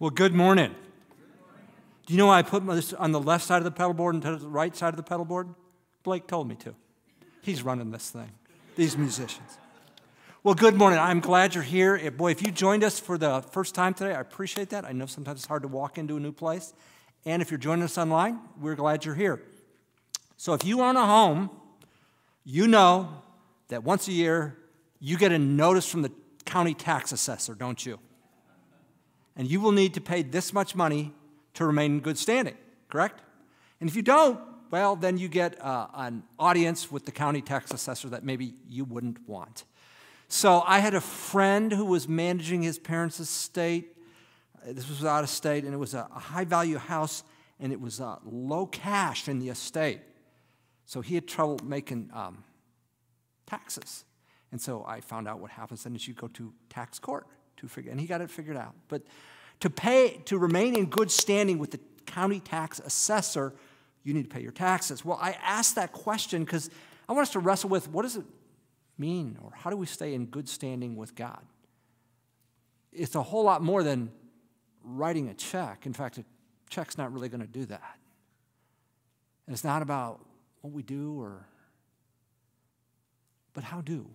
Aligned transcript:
Well, 0.00 0.10
good 0.10 0.32
morning. 0.32 0.76
Do 2.06 2.14
you 2.14 2.18
know 2.18 2.28
why 2.28 2.38
I 2.38 2.42
put 2.42 2.64
this 2.68 2.92
on 2.92 3.10
the 3.10 3.18
left 3.18 3.44
side 3.44 3.56
of 3.56 3.64
the 3.64 3.72
pedal 3.72 3.94
board 3.94 4.14
instead 4.14 4.32
of 4.32 4.40
the 4.40 4.46
right 4.46 4.76
side 4.76 4.90
of 4.90 4.96
the 4.96 5.02
pedal 5.02 5.24
board? 5.24 5.48
Blake 6.04 6.28
told 6.28 6.48
me 6.48 6.54
to. 6.54 6.76
He's 7.42 7.64
running 7.64 7.90
this 7.90 8.10
thing, 8.10 8.30
these 8.76 8.96
musicians. 8.96 9.58
Well, 10.44 10.54
good 10.54 10.76
morning. 10.76 11.00
I'm 11.00 11.18
glad 11.18 11.56
you're 11.56 11.64
here. 11.64 12.12
Boy, 12.12 12.30
if 12.30 12.46
you 12.46 12.52
joined 12.52 12.84
us 12.84 13.00
for 13.00 13.18
the 13.18 13.42
first 13.50 13.74
time 13.74 13.92
today, 13.92 14.14
I 14.14 14.20
appreciate 14.20 14.70
that. 14.70 14.84
I 14.84 14.92
know 14.92 15.06
sometimes 15.06 15.40
it's 15.40 15.48
hard 15.48 15.62
to 15.62 15.68
walk 15.68 15.98
into 15.98 16.16
a 16.16 16.20
new 16.20 16.30
place. 16.30 16.74
And 17.24 17.42
if 17.42 17.50
you're 17.50 17.58
joining 17.58 17.82
us 17.82 17.98
online, 17.98 18.38
we're 18.60 18.76
glad 18.76 19.04
you're 19.04 19.16
here. 19.16 19.42
So 20.36 20.54
if 20.54 20.64
you 20.64 20.80
own 20.80 20.94
a 20.94 21.06
home, 21.06 21.50
you 22.44 22.68
know 22.68 23.08
that 23.66 23.82
once 23.82 24.06
a 24.06 24.12
year 24.12 24.56
you 25.00 25.18
get 25.18 25.32
a 25.32 25.40
notice 25.40 25.90
from 25.90 26.02
the 26.02 26.12
county 26.44 26.74
tax 26.74 27.10
assessor, 27.10 27.56
don't 27.56 27.84
you? 27.84 27.98
And 29.38 29.48
you 29.48 29.60
will 29.60 29.72
need 29.72 29.94
to 29.94 30.00
pay 30.00 30.22
this 30.22 30.52
much 30.52 30.74
money 30.74 31.14
to 31.54 31.64
remain 31.64 31.92
in 31.92 32.00
good 32.00 32.18
standing, 32.18 32.56
correct? 32.88 33.22
And 33.80 33.88
if 33.88 33.94
you 33.94 34.02
don't, 34.02 34.38
well, 34.70 34.96
then 34.96 35.16
you 35.16 35.28
get 35.28 35.64
uh, 35.64 35.86
an 35.94 36.24
audience 36.38 36.90
with 36.90 37.06
the 37.06 37.12
county 37.12 37.40
tax 37.40 37.72
assessor 37.72 38.08
that 38.10 38.24
maybe 38.24 38.54
you 38.68 38.84
wouldn't 38.84 39.26
want. 39.28 39.64
So 40.26 40.62
I 40.66 40.80
had 40.80 40.94
a 40.94 41.00
friend 41.00 41.72
who 41.72 41.86
was 41.86 42.08
managing 42.08 42.62
his 42.62 42.78
parents' 42.78 43.20
estate. 43.20 43.96
This 44.66 44.88
was 44.88 45.04
out 45.04 45.22
of 45.22 45.30
state, 45.30 45.64
and 45.64 45.72
it 45.72 45.78
was 45.78 45.94
a, 45.94 46.02
high 46.02 46.44
value 46.44 46.76
house, 46.76 47.22
and 47.60 47.72
it 47.72 47.80
was 47.80 48.00
uh, 48.00 48.16
low 48.24 48.66
cash 48.66 49.28
in 49.28 49.38
the 49.38 49.48
estate. 49.48 50.00
So 50.84 51.00
he 51.00 51.14
had 51.14 51.26
trouble 51.26 51.60
making 51.64 52.10
um, 52.12 52.44
taxes. 53.46 54.04
And 54.50 54.60
so 54.60 54.84
I 54.86 55.00
found 55.00 55.28
out 55.28 55.38
what 55.38 55.52
happens 55.52 55.84
then 55.84 55.94
is 55.94 56.08
you 56.08 56.14
go 56.14 56.28
to 56.28 56.52
tax 56.68 56.98
court 56.98 57.26
to 57.58 57.90
and 57.90 58.00
he 58.00 58.06
got 58.06 58.20
it 58.20 58.30
figured 58.30 58.56
out. 58.56 58.74
But 58.88 59.02
to 59.60 59.70
pay, 59.70 60.20
to 60.26 60.38
remain 60.38 60.76
in 60.76 60.86
good 60.86 61.10
standing 61.10 61.58
with 61.58 61.72
the 61.72 61.80
county 62.06 62.40
tax 62.40 62.78
assessor, 62.78 63.52
you 64.02 64.14
need 64.14 64.24
to 64.24 64.28
pay 64.28 64.40
your 64.40 64.52
taxes. 64.52 65.04
Well, 65.04 65.18
I 65.20 65.36
asked 65.42 65.74
that 65.74 65.92
question 65.92 66.44
because 66.44 66.70
I 67.08 67.12
want 67.12 67.26
us 67.26 67.32
to 67.32 67.38
wrestle 67.38 67.70
with 67.70 67.88
what 67.90 68.02
does 68.02 68.16
it 68.16 68.24
mean, 68.96 69.38
or 69.42 69.52
how 69.54 69.70
do 69.70 69.76
we 69.76 69.86
stay 69.86 70.14
in 70.14 70.26
good 70.26 70.48
standing 70.48 70.96
with 70.96 71.14
God? 71.14 71.42
It's 72.92 73.14
a 73.14 73.22
whole 73.22 73.44
lot 73.44 73.62
more 73.62 73.82
than 73.82 74.10
writing 74.82 75.28
a 75.28 75.34
check. 75.34 75.86
In 75.86 75.92
fact, 75.92 76.18
a 76.18 76.24
check's 76.70 76.98
not 76.98 77.12
really 77.12 77.28
going 77.28 77.40
to 77.40 77.46
do 77.46 77.64
that. 77.66 77.96
And 79.46 79.54
it's 79.54 79.64
not 79.64 79.82
about 79.82 80.24
what 80.60 80.72
we 80.72 80.82
do 80.82 81.20
or 81.20 81.46
but 83.54 83.64
how 83.64 83.80
do 83.80 84.08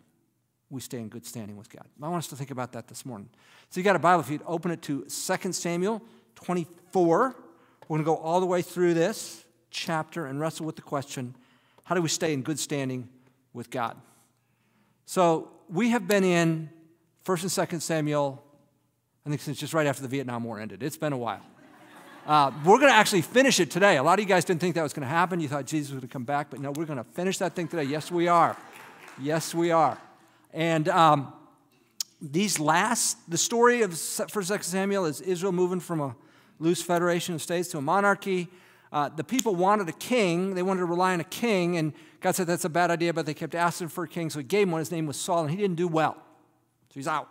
we 0.74 0.82
stay 0.82 1.00
in 1.00 1.08
good 1.08 1.26
standing 1.26 1.56
with 1.56 1.70
God? 1.70 1.86
I 2.02 2.10
want 2.10 2.24
us 2.24 2.28
to 2.30 2.36
think 2.36 2.52
about 2.52 2.74
that 2.74 2.88
this 2.88 3.06
morning. 3.06 3.30
So 3.70 3.80
you 3.80 3.84
got 3.84 3.96
a 3.96 4.00
Bible, 4.00 4.22
if 4.22 4.30
you'd 4.30 4.42
open 4.46 4.72
it 4.72 4.82
to 4.84 5.02
2 5.04 5.08
Samuel 5.54 6.02
24. 6.36 7.36
We're 7.88 7.98
going 7.98 8.02
to 8.02 8.06
go 8.06 8.18
all 8.18 8.40
the 8.40 8.46
way 8.46 8.62
through 8.62 8.94
this 8.94 9.46
chapter 9.70 10.26
and 10.26 10.40
wrestle 10.40 10.66
with 10.66 10.76
the 10.76 10.82
question 10.82 11.36
how 11.86 11.96
do 11.96 12.02
we 12.02 12.08
stay 12.08 12.32
in 12.32 12.44
good 12.44 12.58
standing 12.58 13.10
with 13.52 13.70
God? 13.70 13.98
So 15.06 15.52
we 15.70 15.90
have 15.90 16.08
been 16.08 16.24
in 16.24 16.70
1st 17.26 17.58
and 17.58 17.70
2nd 17.70 17.82
Samuel, 17.82 18.42
I 19.26 19.30
think 19.30 19.42
since 19.42 19.60
just 19.60 19.74
right 19.74 19.86
after 19.86 20.02
the 20.02 20.08
Vietnam 20.08 20.46
War 20.46 20.62
ended. 20.62 20.82
It's 20.82 20.96
been 20.96 21.12
a 21.12 21.18
while. 21.18 21.42
Uh, 22.26 22.52
we're 22.64 22.78
going 22.78 22.90
to 22.90 22.96
actually 22.96 23.22
finish 23.22 23.60
it 23.60 23.70
today. 23.70 23.98
A 23.98 24.04
lot 24.04 24.18
of 24.18 24.24
you 24.24 24.30
guys 24.30 24.46
didn't 24.46 24.62
think 24.62 24.76
that 24.76 24.84
was 24.84 24.94
going 24.94 25.04
to 25.04 25.14
happen. 25.14 25.42
You 25.42 25.50
thought 25.50 25.66
Jesus 25.66 25.92
was 25.92 26.00
going 26.00 26.08
to 26.08 26.14
come 26.14 26.24
back, 26.24 26.50
but 26.50 26.62
no, 26.62 26.72
we're 26.72 26.86
going 26.86 26.98
to 26.98 27.04
finish 27.04 27.38
that 27.40 27.54
thing 27.54 27.68
today. 27.68 27.84
Yes, 27.84 28.10
we 28.10 28.30
are. 28.30 28.56
Yes, 29.20 29.54
we 29.54 29.72
are. 29.72 29.98
And 30.54 30.88
um, 30.88 31.34
these 32.22 32.60
last, 32.60 33.18
the 33.30 33.38
story 33.38 33.82
of 33.82 33.92
1st, 33.92 34.64
Samuel 34.64 35.06
is 35.06 35.20
Israel 35.20 35.52
moving 35.52 35.80
from 35.80 36.00
a 36.00 36.16
loose 36.60 36.82
federation 36.82 37.36
of 37.36 37.42
states 37.42 37.70
to 37.70 37.80
a 37.80 37.82
monarchy. 37.82 38.48
Uh, 38.92 39.10
the 39.10 39.24
people 39.24 39.56
wanted 39.56 39.90
a 39.90 39.94
king. 39.94 40.54
They 40.54 40.62
wanted 40.62 40.82
to 40.82 40.86
rely 40.86 41.14
on 41.14 41.20
a 41.20 41.26
king, 41.26 41.78
and 41.78 41.94
God 42.22 42.36
said 42.36 42.46
that's 42.46 42.64
a 42.64 42.70
bad 42.70 42.92
idea, 42.92 43.12
but 43.12 43.26
they 43.26 43.34
kept 43.34 43.56
asking 43.56 43.88
for 43.88 44.04
a 44.04 44.08
king, 44.08 44.30
so 44.30 44.40
he 44.40 44.44
gave 44.44 44.68
him 44.68 44.72
one. 44.72 44.80
His 44.80 44.92
name 44.92 45.08
was 45.08 45.18
Saul, 45.18 45.42
and 45.42 45.50
he 45.52 45.58
didn't 45.58 45.76
do 45.76 45.88
well. 45.88 46.14
So 46.14 46.94
he's 46.94 47.08
out. 47.08 47.28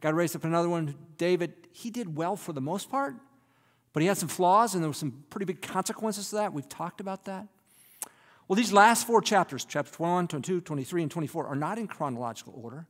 God 0.00 0.14
raised 0.14 0.34
up 0.34 0.44
another 0.44 0.70
one, 0.70 0.94
David. 1.18 1.52
He 1.72 1.90
did 1.90 2.16
well 2.16 2.34
for 2.34 2.54
the 2.54 2.60
most 2.62 2.90
part, 2.90 3.14
but 3.92 4.02
he 4.02 4.08
had 4.08 4.16
some 4.16 4.30
flaws, 4.30 4.74
and 4.74 4.82
there 4.82 4.88
were 4.88 4.94
some 4.94 5.24
pretty 5.28 5.44
big 5.44 5.60
consequences 5.60 6.30
to 6.30 6.36
that. 6.36 6.54
We've 6.54 6.68
talked 6.68 7.02
about 7.02 7.26
that. 7.26 7.46
Well, 8.48 8.56
these 8.56 8.72
last 8.72 9.06
four 9.06 9.20
chapters, 9.20 9.64
chapter 9.64 9.92
21, 9.92 10.28
22, 10.28 10.60
23, 10.60 11.02
and 11.02 11.10
24, 11.10 11.46
are 11.46 11.56
not 11.56 11.78
in 11.78 11.88
chronological 11.88 12.54
order, 12.62 12.86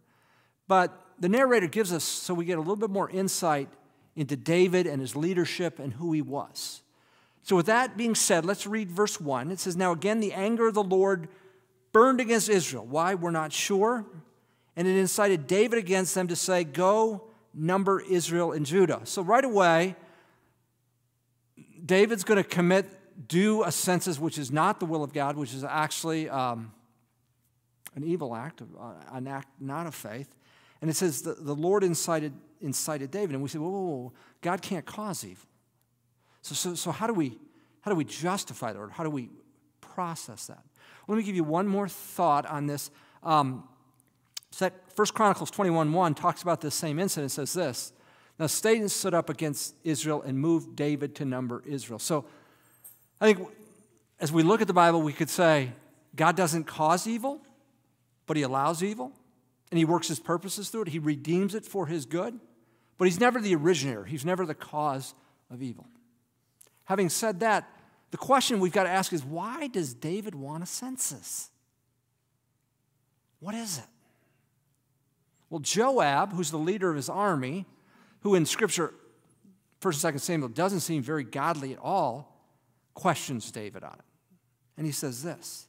but 0.69 1.07
the 1.19 1.29
narrator 1.29 1.67
gives 1.67 1.93
us 1.93 2.05
so 2.05 2.35
we 2.35 2.45
get 2.45 2.59
a 2.59 2.61
little 2.61 2.77
bit 2.77 2.91
more 2.91 3.09
insight 3.09 3.69
into 4.17 4.37
David 4.37 4.87
and 4.87 5.01
his 5.01 5.17
leadership 5.17 5.79
and 5.79 5.95
who 5.95 6.13
he 6.13 6.23
was. 6.23 6.83
So, 7.43 7.55
with 7.55 7.67
that 7.67 7.97
being 7.97 8.15
said, 8.15 8.45
let's 8.45 8.67
read 8.67 8.91
verse 8.91 9.21
1. 9.21 9.53
It 9.53 9.61
says, 9.61 9.77
Now 9.77 9.93
again, 9.93 10.21
the 10.21 10.33
anger 10.33 10.67
of 10.67 10.75
the 10.75 10.83
Lord 10.83 11.29
burned 11.93 12.21
against 12.21 12.49
Israel. 12.49 12.85
Why? 12.85 13.15
We're 13.15 13.31
not 13.31 13.53
sure. 13.53 14.05
And 14.75 14.87
it 14.89 14.97
incited 14.99 15.47
David 15.47 15.79
against 15.79 16.15
them 16.15 16.29
to 16.29 16.37
say, 16.37 16.65
Go 16.65 17.29
number 17.55 18.01
Israel 18.01 18.53
and 18.53 18.67
Judah. 18.67 19.03
So, 19.05 19.23
right 19.23 19.45
away, 19.45 19.95
David's 21.85 22.25
going 22.25 22.43
to 22.43 22.49
commit, 22.49 22.87
do 23.29 23.63
a 23.65 23.73
census 23.73 24.19
which 24.19 24.39
is 24.39 24.51
not 24.51 24.81
the 24.81 24.87
will 24.87 25.03
of 25.03 25.13
God, 25.13 25.37
which 25.37 25.55
is 25.55 25.65
actually 25.65 26.29
um, 26.29 26.73
an 27.95 28.05
evil 28.05 28.35
act, 28.35 28.63
uh, 28.63 28.93
an 29.13 29.27
act 29.27 29.49
not 29.61 29.87
of 29.87 29.95
faith. 29.95 30.35
And 30.81 30.91
it 30.91 30.95
says 30.95 31.23
the, 31.23 31.35
the 31.35 31.55
Lord 31.55 31.83
incited, 31.83 32.33
incited 32.61 33.11
David. 33.11 33.31
And 33.31 33.43
we 33.43 33.49
say, 33.49 33.59
whoa, 33.59 33.71
whoa, 33.71 33.81
whoa, 33.81 34.13
God 34.43 34.63
can't 34.63 34.85
cause 34.85 35.25
evil. 35.25 35.49
So, 36.43 36.55
so, 36.55 36.75
so 36.75 36.91
how, 36.93 37.07
do 37.07 37.15
we, 37.15 37.39
how 37.81 37.91
do 37.91 37.97
we 37.97 38.05
justify 38.05 38.73
that? 38.73 38.79
Or 38.79 38.91
how 38.91 39.05
do 39.05 39.11
we 39.11 39.31
process 39.81 40.47
that? 40.47 40.63
Let 41.09 41.17
me 41.17 41.23
give 41.23 41.37
you 41.37 41.45
one 41.45 41.67
more 41.67 41.89
thought 41.89 42.47
on 42.47 42.67
this. 42.67 42.91
Um, 43.23 43.65
First 44.95 45.13
Chronicles 45.13 45.51
21 45.51 45.93
1 45.93 46.15
talks 46.15 46.43
about 46.43 46.61
this 46.61 46.75
same 46.75 46.99
incident. 46.99 47.31
It 47.31 47.35
says 47.35 47.53
this 47.53 47.93
now, 48.39 48.47
Satan 48.47 48.89
stood 48.89 49.15
up 49.15 49.31
against 49.31 49.75
Israel 49.83 50.23
and 50.23 50.39
moved 50.39 50.77
David 50.77 51.15
to 51.17 51.25
number 51.25 51.63
Israel. 51.67 51.99
So, 51.99 52.27
I 53.21 53.33
think 53.33 53.49
as 54.21 54.33
we 54.33 54.43
look 54.43 54.61
at 54.61 54.67
the 54.67 54.75
Bible, 54.75 55.03
we 55.03 55.13
could 55.13 55.31
say 55.31 55.73
God 56.15 56.37
doesn't 56.37 56.65
cause 56.65 57.07
evil, 57.07 57.41
but 58.27 58.37
He 58.37 58.43
allows 58.43 58.83
evil, 58.83 59.13
and 59.71 59.79
He 59.79 59.85
works 59.85 60.09
His 60.09 60.21
purposes 60.21 60.69
through 60.69 60.83
it. 60.83 60.89
He 60.89 60.99
redeems 60.99 61.55
it 61.55 61.65
for 61.65 61.87
His 61.87 62.07
good, 62.07 62.39
but 62.99 63.05
He's 63.07 63.21
never 63.21 63.41
the 63.41 63.55
originator, 63.55 64.05
He's 64.05 64.25
never 64.25 64.47
the 64.47 64.55
cause 64.55 65.15
of 65.51 65.63
evil. 65.63 65.87
Having 66.85 67.09
said 67.11 67.41
that, 67.41 67.69
the 68.11 68.17
question 68.17 68.61
we've 68.61 68.73
got 68.73 68.85
to 68.85 68.91
ask 68.91 69.13
is 69.13 69.25
why 69.25 69.67
does 69.67 69.93
David 69.93 70.35
want 70.35 70.63
a 70.63 70.67
census? 70.67 71.51
What 73.41 73.55
is 73.55 73.79
it? 73.79 73.85
Well, 75.51 75.61
Joab, 75.61 76.33
who's 76.33 76.51
the 76.51 76.59
leader 76.59 76.91
of 76.91 76.97
his 76.97 77.09
army, 77.09 77.67
who 78.21 78.35
in 78.35 78.47
Scripture, 78.47 78.95
1st 79.81 80.05
and 80.05 80.17
2nd 80.17 80.21
Samuel, 80.21 80.49
doesn't 80.49 80.81
seem 80.81 81.03
very 81.03 81.25
godly 81.25 81.73
at 81.73 81.79
all, 81.81 82.36
questions 82.97 83.53
David 83.53 83.85
on 83.85 83.93
it. 83.93 84.05
And 84.77 84.87
he 84.87 84.93
says 84.93 85.23
this 85.23 85.69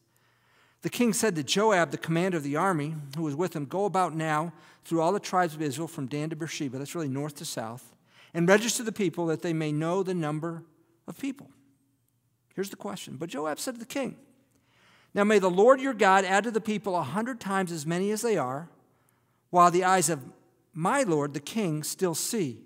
The 0.81 0.89
king 0.89 1.13
said 1.13 1.35
to 1.35 1.43
Joab, 1.43 1.91
the 1.91 1.97
commander 1.97 2.37
of 2.37 2.43
the 2.43 2.55
army, 2.55 2.95
who 3.15 3.23
was 3.23 3.35
with 3.35 3.55
him, 3.55 3.65
Go 3.65 3.85
about 3.85 4.15
now 4.15 4.53
through 4.83 5.01
all 5.01 5.11
the 5.11 5.19
tribes 5.19 5.53
of 5.53 5.61
Israel 5.61 5.87
from 5.87 6.07
Dan 6.07 6.31
to 6.31 6.35
Beersheba, 6.35 6.79
that's 6.79 6.95
really 6.95 7.07
north 7.07 7.35
to 7.35 7.45
south, 7.45 7.95
and 8.33 8.49
register 8.49 8.81
the 8.81 8.91
people 8.91 9.27
that 9.27 9.43
they 9.43 9.53
may 9.53 9.71
know 9.71 10.01
the 10.01 10.15
number 10.15 10.63
of 11.07 11.19
people. 11.19 11.51
Here's 12.55 12.69
the 12.69 12.75
question. 12.75 13.17
But 13.17 13.29
Joab 13.29 13.59
said 13.59 13.75
to 13.75 13.79
the 13.79 13.85
king, 13.85 14.15
Now 15.13 15.23
may 15.23 15.37
the 15.37 15.49
Lord 15.49 15.79
your 15.79 15.93
God 15.93 16.25
add 16.25 16.45
to 16.45 16.51
the 16.51 16.61
people 16.61 16.95
a 16.95 17.03
hundred 17.03 17.39
times 17.39 17.71
as 17.71 17.85
many 17.85 18.09
as 18.11 18.21
they 18.21 18.37
are, 18.37 18.69
while 19.49 19.69
the 19.69 19.83
eyes 19.83 20.09
of 20.09 20.23
my 20.73 21.03
Lord 21.03 21.33
the 21.33 21.39
king 21.39 21.83
still 21.83 22.15
see. 22.15 22.61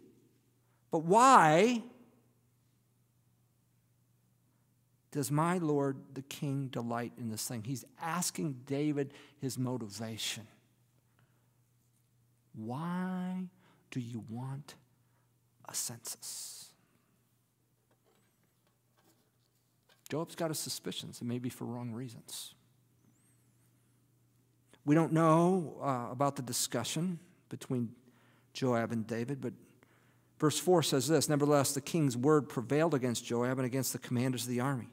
But 0.91 1.03
why 1.03 1.83
does 5.12 5.30
my 5.30 5.58
Lord 5.58 5.98
the 6.13 6.22
king 6.22 6.68
delight 6.68 7.12
in 7.18 7.30
this 7.30 7.46
thing? 7.48 7.63
He's 7.63 7.86
asking 8.02 8.62
David 8.66 9.13
his 9.40 9.58
motivation. 9.58 10.48
Why 12.54 13.48
do 13.92 14.00
you 14.00 14.24
want 14.30 14.75
a 15.68 15.74
census? 15.75 16.69
Joab's 20.10 20.36
got 20.36 20.50
his 20.50 20.60
suspicions, 20.60 21.22
and 21.22 21.30
maybe 21.30 21.50
for 21.50 21.66
wrong 21.66 21.92
reasons. 21.92 22.54
We 24.86 24.96
don't 24.96 25.13
know 25.13 25.78
uh, 25.81 26.12
about 26.12 26.36
the 26.36 26.42
discussion 26.42 27.19
between 27.50 27.90
Joab 28.54 28.92
and 28.92 29.06
David. 29.06 29.40
But 29.40 29.54
verse 30.40 30.60
4 30.60 30.84
says 30.84 31.08
this 31.08 31.30
Nevertheless, 31.30 31.74
the 31.74 31.81
king's 31.81 32.18
word 32.18 32.50
prevailed 32.50 32.94
against 32.94 33.25
Joab 33.25 33.60
and 33.60 33.66
against 33.66 33.94
the 33.94 34.00
commanders 34.00 34.44
of 34.44 34.50
the 34.50 34.60
army. 34.60 34.90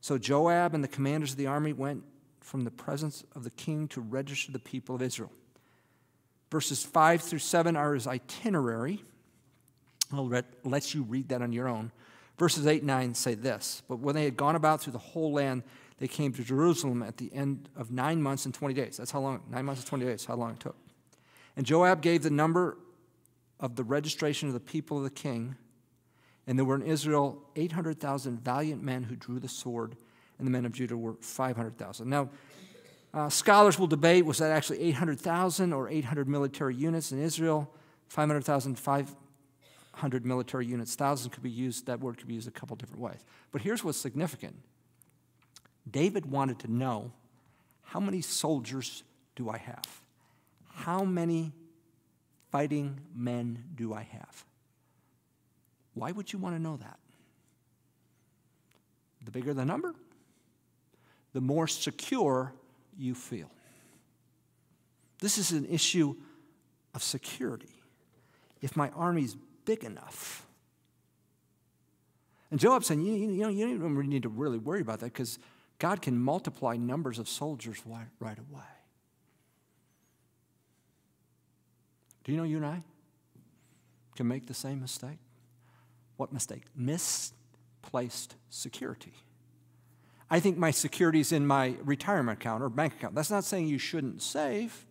So 0.00 0.18
Joab 0.18 0.74
and 0.74 0.82
the 0.82 0.88
commanders 0.88 1.32
of 1.32 1.36
the 1.36 1.46
army 1.46 1.72
went 1.72 2.04
from 2.40 2.64
the 2.64 2.70
presence 2.70 3.24
of 3.34 3.44
the 3.44 3.50
king 3.50 3.86
to 3.88 4.00
register 4.00 4.50
the 4.50 4.58
people 4.58 4.94
of 4.94 5.02
Israel. 5.02 5.30
Verses 6.50 6.82
5 6.82 7.22
through 7.22 7.38
7 7.38 7.76
are 7.76 7.94
his 7.94 8.06
itinerary. 8.06 9.04
I'll 10.12 10.26
let, 10.26 10.46
let 10.64 10.94
you 10.94 11.02
read 11.02 11.28
that 11.28 11.42
on 11.42 11.52
your 11.52 11.68
own. 11.68 11.92
Verses 12.38 12.66
8 12.66 12.78
and 12.78 12.86
9 12.86 13.14
say 13.14 13.34
this 13.34 13.82
But 13.88 14.00
when 14.00 14.14
they 14.14 14.24
had 14.24 14.36
gone 14.36 14.56
about 14.56 14.80
through 14.80 14.94
the 14.94 14.98
whole 14.98 15.32
land, 15.32 15.62
they 15.98 16.08
came 16.08 16.32
to 16.32 16.42
Jerusalem 16.42 17.02
at 17.02 17.18
the 17.18 17.32
end 17.34 17.68
of 17.76 17.90
nine 17.90 18.22
months 18.22 18.46
and 18.46 18.54
20 18.54 18.74
days. 18.74 18.96
That's 18.96 19.10
how 19.10 19.20
long, 19.20 19.42
nine 19.50 19.66
months 19.66 19.82
and 19.82 19.88
20 19.88 20.06
days, 20.06 20.24
how 20.24 20.34
long 20.34 20.52
it 20.52 20.60
took. 20.60 20.76
And 21.56 21.66
Joab 21.66 22.00
gave 22.00 22.22
the 22.22 22.30
number 22.30 22.78
of 23.60 23.76
the 23.76 23.84
registration 23.84 24.48
of 24.48 24.54
the 24.54 24.60
people 24.60 24.96
of 24.96 25.04
the 25.04 25.10
king. 25.10 25.56
And 26.46 26.58
there 26.58 26.64
were 26.64 26.74
in 26.74 26.82
Israel 26.82 27.42
800,000 27.56 28.40
valiant 28.40 28.82
men 28.82 29.04
who 29.04 29.16
drew 29.16 29.38
the 29.38 29.48
sword, 29.48 29.96
and 30.38 30.46
the 30.46 30.50
men 30.50 30.64
of 30.64 30.72
Judah 30.72 30.96
were 30.96 31.14
500,000. 31.20 32.08
Now, 32.08 32.30
uh, 33.12 33.28
scholars 33.28 33.78
will 33.78 33.86
debate 33.86 34.24
was 34.24 34.38
that 34.38 34.50
actually 34.50 34.80
800,000 34.80 35.72
or 35.72 35.88
800 35.88 36.28
military 36.28 36.74
units 36.74 37.12
in 37.12 37.20
Israel? 37.20 37.72
500,000, 38.08 38.78
500 38.78 40.26
military 40.26 40.66
units. 40.66 40.94
Thousand 40.94 41.30
could 41.30 41.42
be 41.42 41.50
used, 41.50 41.86
that 41.86 42.00
word 42.00 42.18
could 42.18 42.28
be 42.28 42.34
used 42.34 42.48
a 42.48 42.52
couple 42.52 42.76
different 42.76 43.00
ways. 43.00 43.24
But 43.52 43.62
here's 43.62 43.82
what's 43.84 43.98
significant 43.98 44.56
David 45.90 46.26
wanted 46.26 46.58
to 46.60 46.72
know 46.72 47.12
how 47.82 48.00
many 48.00 48.20
soldiers 48.20 49.02
do 49.34 49.48
I 49.48 49.58
have? 49.58 50.02
How 50.72 51.04
many 51.04 51.52
fighting 52.50 53.00
men 53.14 53.64
do 53.74 53.92
I 53.92 54.02
have? 54.02 54.44
Why 56.00 56.12
would 56.12 56.32
you 56.32 56.38
want 56.38 56.56
to 56.56 56.58
know 56.58 56.78
that? 56.78 56.98
The 59.22 59.30
bigger 59.30 59.52
the 59.52 59.66
number, 59.66 59.94
the 61.34 61.42
more 61.42 61.68
secure 61.68 62.54
you 62.96 63.14
feel. 63.14 63.50
This 65.18 65.36
is 65.36 65.52
an 65.52 65.66
issue 65.66 66.16
of 66.94 67.02
security. 67.02 67.82
If 68.62 68.78
my 68.78 68.88
army's 68.96 69.36
big 69.66 69.84
enough, 69.84 70.46
and 72.50 72.58
Joab 72.58 72.82
saying, 72.82 73.02
you, 73.02 73.12
you 73.12 73.42
know, 73.42 73.50
you 73.50 73.66
don't 73.66 73.76
even 73.76 74.08
need 74.08 74.22
to 74.22 74.30
really 74.30 74.56
worry 74.56 74.80
about 74.80 75.00
that 75.00 75.12
because 75.12 75.38
God 75.78 76.00
can 76.00 76.18
multiply 76.18 76.78
numbers 76.78 77.18
of 77.18 77.28
soldiers 77.28 77.82
right 77.84 78.38
away. 78.38 78.62
Do 82.24 82.32
you 82.32 82.38
know 82.38 82.44
you 82.44 82.56
and 82.56 82.64
I 82.64 82.82
can 84.16 84.26
make 84.26 84.46
the 84.46 84.54
same 84.54 84.80
mistake? 84.80 85.18
What 86.20 86.34
mistake? 86.34 86.64
Misplaced 86.76 88.36
security. 88.50 89.14
I 90.30 90.38
think 90.38 90.58
my 90.58 90.70
security 90.70 91.18
is 91.18 91.32
in 91.32 91.46
my 91.46 91.76
retirement 91.82 92.38
account 92.38 92.62
or 92.62 92.68
bank 92.68 92.92
account. 92.92 93.14
That's 93.14 93.30
not 93.30 93.42
saying 93.42 93.68
you 93.68 93.78
shouldn't 93.78 94.20
save. 94.20 94.84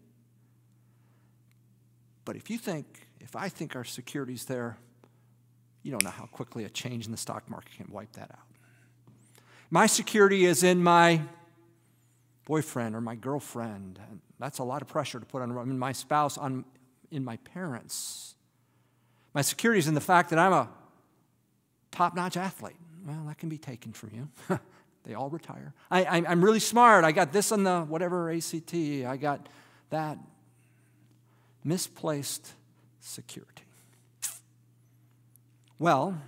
But 2.25 2.35
if 2.35 2.49
you 2.49 2.57
think, 2.57 3.07
if 3.19 3.35
I 3.35 3.47
think 3.47 3.75
our 3.75 3.83
security's 3.83 4.45
there, 4.45 4.79
you 5.83 5.91
don't 5.91 6.03
know 6.03 6.09
how 6.09 6.25
quickly 6.25 6.63
a 6.63 6.69
change 6.69 7.05
in 7.05 7.11
the 7.11 7.17
stock 7.17 7.47
market 7.47 7.73
can 7.73 7.91
wipe 7.91 8.13
that 8.13 8.31
out. 8.31 8.47
My 9.69 9.85
security 9.85 10.45
is 10.45 10.63
in 10.63 10.81
my 10.81 11.21
boyfriend 12.45 12.95
or 12.95 13.01
my 13.01 13.13
girlfriend. 13.13 13.99
And 14.09 14.21
That's 14.39 14.57
a 14.57 14.63
lot 14.63 14.81
of 14.81 14.87
pressure 14.87 15.19
to 15.19 15.27
put 15.27 15.43
on 15.43 15.77
my 15.77 15.91
spouse, 15.91 16.39
on, 16.39 16.65
in 17.11 17.23
my 17.23 17.37
parents. 17.37 18.33
My 19.35 19.43
security 19.43 19.77
is 19.77 19.87
in 19.87 19.93
the 19.93 20.01
fact 20.01 20.31
that 20.31 20.39
I'm 20.39 20.53
a 20.53 20.69
top 21.91 22.15
notch 22.15 22.37
athlete. 22.37 22.75
Well, 23.05 23.25
that 23.27 23.37
can 23.37 23.49
be 23.49 23.57
taken 23.57 23.93
from 23.93 24.11
you. 24.13 24.59
they 25.05 25.13
all 25.13 25.29
retire. 25.29 25.73
I, 25.89 26.19
am 26.19 26.43
really 26.43 26.59
smart. 26.59 27.03
I 27.03 27.11
got 27.11 27.31
this 27.31 27.51
on 27.51 27.63
the 27.63 27.81
whatever 27.81 28.31
ACT. 28.31 28.73
I 28.73 29.17
got 29.17 29.47
that. 29.89 30.17
Misplaced 31.63 32.53
security. 32.99 33.63
Well, 35.77 36.21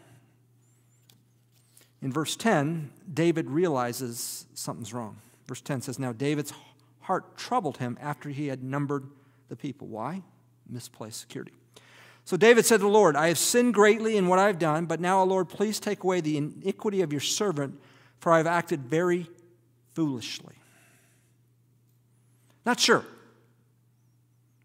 in 2.02 2.12
verse 2.12 2.36
10, 2.36 2.92
David 3.14 3.50
realizes 3.50 4.46
something's 4.54 4.94
wrong. 4.94 5.18
Verse 5.48 5.62
10 5.62 5.82
says, 5.82 6.00
Now 6.00 6.14
David's 6.14 6.54
heart 7.02 7.38
troubled 7.38 7.78
him 7.78 7.98
after 8.02 8.30
he 8.30 8.48
had 8.48 8.64
numbered 8.64 9.06
the 9.50 9.56
people. 9.56 9.88
Why? 9.88 10.24
Misplaced 10.70 11.20
security. 11.20 11.54
So 12.26 12.38
David 12.38 12.66
said 12.66 12.78
to 12.78 12.84
the 12.84 12.88
Lord, 12.88 13.16
I 13.16 13.28
have 13.28 13.38
sinned 13.38 13.74
greatly 13.74 14.16
in 14.16 14.28
what 14.28 14.40
I 14.40 14.48
have 14.48 14.60
done, 14.60 14.86
but 14.86 15.00
now, 15.00 15.22
O 15.22 15.26
Lord, 15.26 15.50
please 15.50 15.80
take 15.80 16.04
away 16.04 16.22
the 16.22 16.38
iniquity 16.38 17.02
of 17.02 17.12
your 17.12 17.22
servant, 17.22 17.80
for 18.20 18.32
I 18.32 18.38
have 18.38 18.48
acted 18.48 18.82
very 18.82 19.28
foolishly. 19.94 20.56
Not 22.66 22.80
sure 22.80 23.04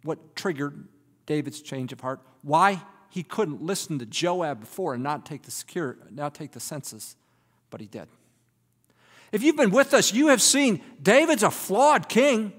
what 0.03 0.37
triggered 0.37 0.87
David's 1.25 1.61
change 1.61 1.93
of 1.93 2.01
heart, 2.01 2.21
why 2.43 2.83
he 3.11 3.23
couldn't 3.23 3.63
listen 3.63 3.99
to 3.99 4.07
Joab 4.07 4.61
before 4.61 4.95
and 4.95 5.03
not 5.03 5.27
take 5.27 5.43
the 5.43 5.51
secure, 5.51 5.97
not 6.11 6.35
take 6.35 6.53
the 6.53 6.61
census 6.61 7.17
but 7.71 7.81
he 7.81 7.87
did. 7.87 8.09
If 9.33 9.43
you've 9.43 9.57
been 9.57 9.71
with 9.71 9.93
us, 9.93 10.13
you 10.13 10.29
have 10.29 10.41
seen 10.41 10.81
David's 11.03 11.43
a 11.43 11.51
flawed 11.51 12.09
king. 12.09 12.53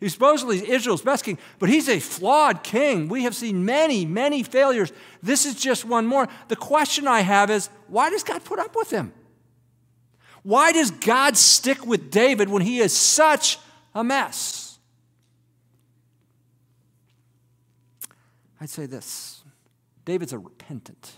He's 0.00 0.14
supposedly 0.14 0.68
Israel's 0.68 1.02
best 1.02 1.24
king, 1.24 1.38
but 1.58 1.68
he's 1.68 1.88
a 1.88 2.00
flawed 2.00 2.62
king. 2.64 3.08
We 3.08 3.24
have 3.24 3.36
seen 3.36 3.66
many, 3.66 4.06
many 4.06 4.42
failures. 4.42 4.92
This 5.22 5.44
is 5.44 5.54
just 5.54 5.84
one 5.84 6.06
more. 6.06 6.26
The 6.48 6.56
question 6.56 7.06
I 7.06 7.20
have 7.20 7.50
is 7.50 7.68
why 7.86 8.08
does 8.08 8.24
God 8.24 8.42
put 8.42 8.58
up 8.58 8.74
with 8.74 8.90
him? 8.90 9.12
Why 10.42 10.72
does 10.72 10.90
God 10.90 11.36
stick 11.36 11.84
with 11.84 12.10
David 12.10 12.48
when 12.48 12.62
he 12.62 12.78
is 12.78 12.96
such 12.96 13.58
a 13.94 14.02
mess? 14.02 14.78
I'd 18.58 18.70
say 18.70 18.86
this 18.86 19.42
David's 20.06 20.32
a 20.32 20.38
repentant 20.38 21.12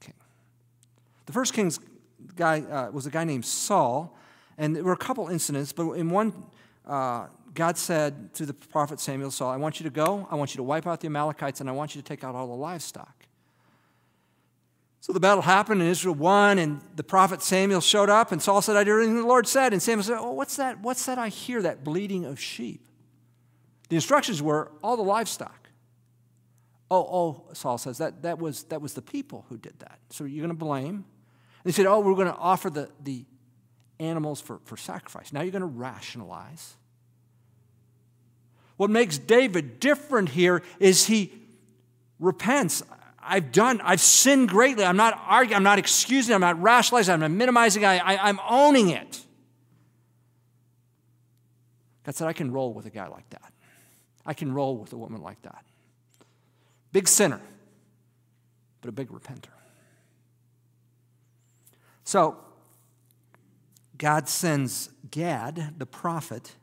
king. 0.00 0.14
The 1.26 1.32
first 1.32 1.52
king's 1.52 1.78
guy 2.36 2.60
uh, 2.62 2.90
was 2.90 3.04
a 3.04 3.10
guy 3.10 3.24
named 3.24 3.44
Saul, 3.44 4.16
and 4.56 4.74
there 4.74 4.84
were 4.84 4.92
a 4.92 4.96
couple 4.96 5.28
incidents, 5.28 5.72
but 5.72 5.92
in 5.92 6.08
one, 6.08 6.32
uh, 6.86 7.26
God 7.54 7.76
said 7.76 8.34
to 8.34 8.46
the 8.46 8.54
prophet 8.54 9.00
Samuel, 9.00 9.30
Saul, 9.30 9.50
I 9.50 9.56
want 9.56 9.80
you 9.80 9.84
to 9.84 9.90
go, 9.90 10.26
I 10.30 10.34
want 10.34 10.54
you 10.54 10.58
to 10.58 10.62
wipe 10.62 10.86
out 10.86 11.00
the 11.00 11.06
Amalekites, 11.06 11.60
and 11.60 11.68
I 11.68 11.72
want 11.72 11.94
you 11.94 12.02
to 12.02 12.06
take 12.06 12.24
out 12.24 12.34
all 12.34 12.46
the 12.46 12.54
livestock. 12.54 13.26
So 15.00 15.12
the 15.12 15.20
battle 15.20 15.42
happened, 15.42 15.80
and 15.80 15.90
Israel 15.90 16.14
won, 16.14 16.58
and 16.58 16.80
the 16.96 17.04
prophet 17.04 17.42
Samuel 17.42 17.80
showed 17.80 18.10
up, 18.10 18.32
and 18.32 18.42
Saul 18.42 18.60
said, 18.60 18.76
I 18.76 18.84
did 18.84 18.90
everything 18.90 19.16
the 19.16 19.26
Lord 19.26 19.46
said. 19.46 19.72
And 19.72 19.80
Samuel 19.80 20.04
said, 20.04 20.18
Oh, 20.18 20.32
what's 20.32 20.56
that? 20.56 20.80
What's 20.80 21.06
that 21.06 21.18
I 21.18 21.28
hear, 21.28 21.62
that 21.62 21.84
bleating 21.84 22.24
of 22.24 22.38
sheep? 22.38 22.86
The 23.88 23.96
instructions 23.96 24.42
were 24.42 24.70
all 24.82 24.96
the 24.96 25.02
livestock. 25.02 25.70
Oh, 26.90 26.96
oh, 27.00 27.54
Saul 27.54 27.78
says, 27.78 27.98
that, 27.98 28.22
that, 28.22 28.38
was, 28.38 28.64
that 28.64 28.80
was 28.80 28.94
the 28.94 29.02
people 29.02 29.44
who 29.48 29.58
did 29.58 29.78
that. 29.80 29.98
So 30.10 30.24
you're 30.24 30.44
going 30.44 30.56
to 30.56 30.64
blame 30.64 30.94
And 30.94 31.04
he 31.64 31.72
said, 31.72 31.86
Oh, 31.86 32.00
we're 32.00 32.14
going 32.14 32.28
to 32.28 32.36
offer 32.36 32.70
the, 32.70 32.90
the 33.02 33.24
animals 34.00 34.40
for, 34.40 34.60
for 34.64 34.76
sacrifice. 34.76 35.32
Now 35.32 35.42
you're 35.42 35.52
going 35.52 35.60
to 35.60 35.66
rationalize. 35.66 36.76
What 38.78 38.90
makes 38.90 39.18
David 39.18 39.80
different 39.80 40.30
here 40.30 40.62
is 40.78 41.06
he 41.06 41.32
repents. 42.20 42.82
I've 43.20 43.50
done, 43.52 43.80
I've 43.82 44.00
sinned 44.00 44.48
greatly. 44.48 44.84
I'm 44.84 44.96
not 44.96 45.20
arguing, 45.26 45.56
I'm 45.56 45.64
not 45.64 45.80
excusing, 45.80 46.34
I'm 46.34 46.40
not 46.40 46.62
rationalizing, 46.62 47.12
I'm 47.12 47.20
not 47.20 47.32
minimizing, 47.32 47.84
I, 47.84 47.98
I, 47.98 48.28
I'm 48.28 48.38
owning 48.48 48.90
it. 48.90 49.20
God 52.04 52.14
said, 52.14 52.28
I 52.28 52.32
can 52.32 52.52
roll 52.52 52.72
with 52.72 52.86
a 52.86 52.90
guy 52.90 53.08
like 53.08 53.28
that. 53.30 53.52
I 54.24 54.32
can 54.32 54.54
roll 54.54 54.78
with 54.78 54.92
a 54.92 54.96
woman 54.96 55.22
like 55.22 55.42
that. 55.42 55.64
Big 56.92 57.08
sinner, 57.08 57.40
but 58.80 58.88
a 58.88 58.92
big 58.92 59.08
repenter. 59.08 59.50
So, 62.04 62.36
God 63.98 64.28
sends 64.28 64.90
Gad, 65.10 65.74
the 65.78 65.84
prophet, 65.84 66.54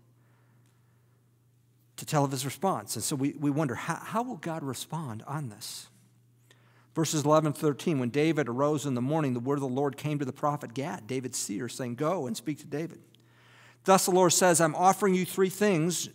to 1.97 2.05
tell 2.05 2.25
of 2.25 2.31
his 2.31 2.45
response. 2.45 2.95
And 2.95 3.03
so 3.03 3.15
we, 3.15 3.33
we 3.39 3.49
wonder 3.49 3.75
how, 3.75 3.95
how 3.95 4.23
will 4.23 4.37
God 4.37 4.63
respond 4.63 5.23
on 5.27 5.49
this? 5.49 5.87
Verses 6.93 7.25
11 7.25 7.47
and 7.47 7.57
13 7.57 7.99
When 7.99 8.09
David 8.09 8.47
arose 8.47 8.85
in 8.85 8.95
the 8.95 9.01
morning, 9.01 9.33
the 9.33 9.39
word 9.39 9.55
of 9.55 9.61
the 9.61 9.67
Lord 9.67 9.97
came 9.97 10.19
to 10.19 10.25
the 10.25 10.33
prophet 10.33 10.73
Gad, 10.73 11.07
David's 11.07 11.37
seer, 11.37 11.67
saying, 11.69 11.95
Go 11.95 12.27
and 12.27 12.35
speak 12.35 12.59
to 12.59 12.65
David. 12.65 12.99
Thus 13.83 14.05
the 14.05 14.11
Lord 14.11 14.33
says, 14.33 14.59
I'm 14.59 14.75
offering 14.75 15.13
you 15.13 15.25
three 15.25 15.49
things. 15.49 16.09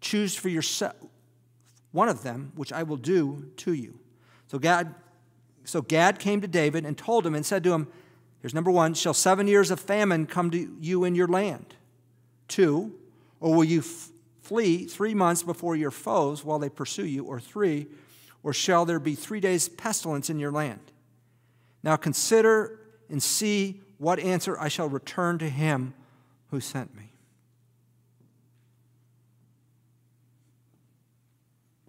Choose 0.00 0.34
for 0.34 0.48
yourself 0.48 0.96
one 1.94 2.08
of 2.08 2.24
them, 2.24 2.50
which 2.56 2.72
I 2.72 2.82
will 2.82 2.96
do 2.96 3.52
to 3.58 3.72
you. 3.72 4.00
So 4.48 4.58
Gad, 4.58 4.94
so 5.62 5.80
Gad 5.80 6.18
came 6.18 6.40
to 6.40 6.48
David 6.48 6.84
and 6.84 6.98
told 6.98 7.24
him 7.24 7.36
and 7.36 7.46
said 7.46 7.62
to 7.64 7.72
him, 7.72 7.86
Here's 8.42 8.52
number 8.52 8.70
one 8.70 8.94
Shall 8.94 9.14
seven 9.14 9.46
years 9.46 9.70
of 9.70 9.78
famine 9.78 10.26
come 10.26 10.50
to 10.50 10.76
you 10.80 11.04
in 11.04 11.14
your 11.14 11.28
land? 11.28 11.76
Two, 12.48 12.94
or 13.40 13.54
will 13.54 13.64
you 13.64 13.82
flee 14.44 14.84
three 14.84 15.14
months 15.14 15.42
before 15.42 15.74
your 15.74 15.90
foes 15.90 16.44
while 16.44 16.58
they 16.58 16.68
pursue 16.68 17.06
you? 17.06 17.24
Or 17.24 17.40
three, 17.40 17.86
or 18.42 18.52
shall 18.52 18.84
there 18.84 19.00
be 19.00 19.14
three 19.14 19.40
days' 19.40 19.68
pestilence 19.68 20.28
in 20.28 20.38
your 20.38 20.52
land? 20.52 20.92
Now 21.82 21.96
consider 21.96 22.78
and 23.08 23.22
see 23.22 23.80
what 23.98 24.18
answer 24.18 24.58
I 24.60 24.68
shall 24.68 24.88
return 24.88 25.38
to 25.38 25.48
him 25.48 25.94
who 26.50 26.60
sent 26.60 26.94
me. 26.94 27.10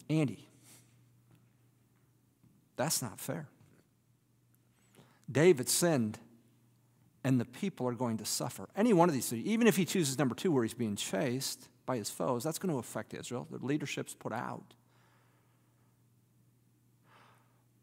Andy, 0.09 0.47
that's 2.77 3.01
not 3.01 3.19
fair. 3.19 3.47
David 5.29 5.67
sinned, 5.67 6.19
and 7.23 7.39
the 7.39 7.45
people 7.45 7.87
are 7.87 7.93
going 7.93 8.17
to 8.17 8.25
suffer. 8.25 8.69
Any 8.75 8.93
one 8.93 9.09
of 9.09 9.15
these 9.15 9.27
three, 9.27 9.39
even 9.39 9.65
if 9.65 9.75
he 9.75 9.83
chooses 9.83 10.17
number 10.19 10.35
two, 10.35 10.51
where 10.51 10.63
he's 10.63 10.75
being 10.75 10.95
chased 10.95 11.67
by 11.85 11.97
his 11.97 12.09
foes, 12.09 12.43
that's 12.43 12.59
going 12.59 12.73
to 12.73 12.79
affect 12.79 13.13
Israel. 13.13 13.47
The 13.49 13.63
leadership's 13.65 14.13
put 14.13 14.33
out. 14.33 14.73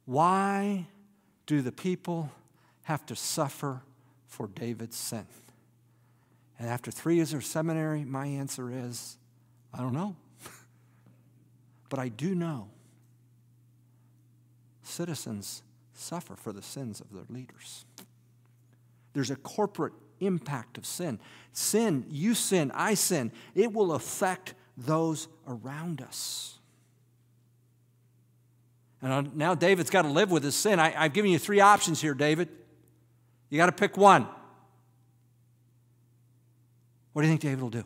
Why 0.04 0.86
do 1.46 1.62
the 1.62 1.72
people 1.72 2.30
have 2.84 3.06
to 3.06 3.16
suffer 3.16 3.82
for 4.26 4.48
David's 4.48 4.96
sin? 4.96 5.26
And 6.58 6.68
after 6.68 6.90
three 6.90 7.16
years 7.16 7.32
of 7.32 7.44
seminary, 7.44 8.04
my 8.04 8.26
answer 8.26 8.70
is 8.70 9.16
I 9.74 9.78
don't 9.78 9.94
know. 9.94 10.16
but 11.88 11.98
I 11.98 12.08
do 12.08 12.34
know 12.34 12.68
citizens 14.82 15.62
suffer 15.94 16.36
for 16.36 16.52
the 16.52 16.62
sins 16.62 17.00
of 17.00 17.12
their 17.12 17.24
leaders. 17.28 17.84
There's 19.14 19.30
a 19.30 19.36
corporate 19.36 19.92
impact 20.26 20.78
of 20.78 20.86
sin. 20.86 21.18
Sin, 21.52 22.06
you 22.08 22.34
sin, 22.34 22.70
I 22.74 22.94
sin, 22.94 23.32
it 23.54 23.72
will 23.72 23.92
affect 23.92 24.54
those 24.76 25.28
around 25.46 26.00
us. 26.00 26.58
And 29.02 29.36
now 29.36 29.54
David's 29.54 29.90
got 29.90 30.02
to 30.02 30.08
live 30.08 30.30
with 30.30 30.44
his 30.44 30.54
sin. 30.54 30.78
I, 30.78 30.90
have 30.90 31.12
given 31.12 31.30
you 31.30 31.38
three 31.38 31.60
options 31.60 32.00
here, 32.00 32.14
David. 32.14 32.48
You 33.50 33.58
got 33.58 33.66
to 33.66 33.72
pick 33.72 33.96
one. 33.96 34.26
What 37.12 37.22
do 37.22 37.28
you 37.28 37.32
think 37.32 37.40
David 37.40 37.60
will 37.60 37.70
do? 37.70 37.84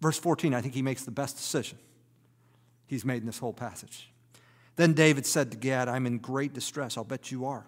Verse 0.00 0.18
14, 0.18 0.54
I 0.54 0.60
think 0.60 0.74
he 0.74 0.82
makes 0.82 1.04
the 1.04 1.10
best 1.10 1.36
decision 1.36 1.78
he's 2.86 3.04
made 3.04 3.20
in 3.20 3.26
this 3.26 3.38
whole 3.38 3.52
passage. 3.52 4.10
Then 4.76 4.92
David 4.92 5.26
said 5.26 5.50
to 5.50 5.56
Gad, 5.56 5.88
I'm 5.88 6.06
in 6.06 6.18
great 6.18 6.52
distress. 6.52 6.96
I'll 6.96 7.04
bet 7.04 7.30
you 7.30 7.46
are. 7.46 7.66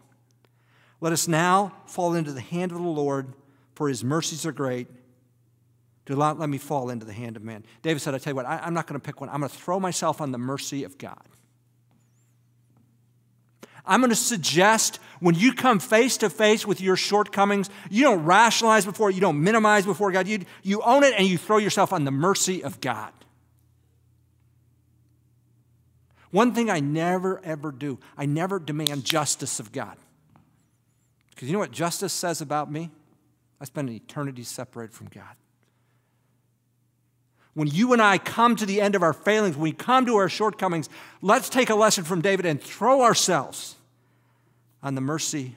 Let 1.00 1.12
us 1.12 1.28
now 1.28 1.72
fall 1.86 2.14
into 2.14 2.32
the 2.32 2.40
hand 2.40 2.72
of 2.72 2.78
the 2.78 2.84
Lord, 2.84 3.32
for 3.74 3.88
his 3.88 4.02
mercies 4.02 4.44
are 4.44 4.52
great. 4.52 4.88
Do 6.06 6.16
not 6.16 6.38
let 6.38 6.48
me 6.48 6.58
fall 6.58 6.90
into 6.90 7.04
the 7.04 7.12
hand 7.12 7.36
of 7.36 7.42
man. 7.42 7.64
David 7.82 8.00
said, 8.00 8.14
I 8.14 8.18
tell 8.18 8.32
you 8.32 8.36
what, 8.36 8.46
I, 8.46 8.66
am 8.66 8.74
not 8.74 8.86
going 8.86 8.98
to 8.98 9.04
pick 9.04 9.20
one. 9.20 9.28
I'm 9.28 9.40
going 9.40 9.50
to 9.50 9.56
throw 9.56 9.78
myself 9.78 10.20
on 10.20 10.32
the 10.32 10.38
mercy 10.38 10.84
of 10.84 10.96
God. 10.98 11.20
I'm 13.84 14.00
going 14.00 14.10
to 14.10 14.16
suggest 14.16 15.00
when 15.20 15.34
you 15.34 15.52
come 15.52 15.78
face 15.78 16.18
to 16.18 16.30
face 16.30 16.66
with 16.66 16.80
your 16.80 16.96
shortcomings, 16.96 17.70
you 17.90 18.04
don't 18.04 18.24
rationalize 18.24 18.84
before, 18.84 19.10
you 19.10 19.20
don't 19.20 19.42
minimize 19.42 19.86
before 19.86 20.12
God. 20.12 20.26
You, 20.28 20.40
you 20.62 20.82
own 20.82 21.04
it 21.04 21.14
and 21.16 21.26
you 21.26 21.38
throw 21.38 21.58
yourself 21.58 21.92
on 21.92 22.04
the 22.04 22.10
mercy 22.10 22.62
of 22.62 22.80
God. 22.80 23.12
One 26.30 26.52
thing 26.52 26.68
I 26.68 26.80
never, 26.80 27.40
ever 27.42 27.72
do, 27.72 27.98
I 28.16 28.26
never 28.26 28.58
demand 28.58 29.04
justice 29.04 29.60
of 29.60 29.72
God. 29.72 29.96
Because 31.38 31.50
you 31.50 31.52
know 31.52 31.60
what 31.60 31.70
justice 31.70 32.12
says 32.12 32.40
about 32.40 32.68
me? 32.68 32.90
I 33.60 33.64
spend 33.64 33.88
an 33.88 33.94
eternity 33.94 34.42
separated 34.42 34.92
from 34.92 35.06
God. 35.06 35.36
When 37.54 37.68
you 37.68 37.92
and 37.92 38.02
I 38.02 38.18
come 38.18 38.56
to 38.56 38.66
the 38.66 38.80
end 38.80 38.96
of 38.96 39.04
our 39.04 39.12
failings, 39.12 39.54
when 39.54 39.62
we 39.62 39.72
come 39.72 40.04
to 40.06 40.16
our 40.16 40.28
shortcomings, 40.28 40.88
let's 41.22 41.48
take 41.48 41.70
a 41.70 41.76
lesson 41.76 42.02
from 42.02 42.22
David 42.22 42.44
and 42.44 42.60
throw 42.60 43.02
ourselves 43.02 43.76
on 44.82 44.96
the 44.96 45.00
mercy 45.00 45.54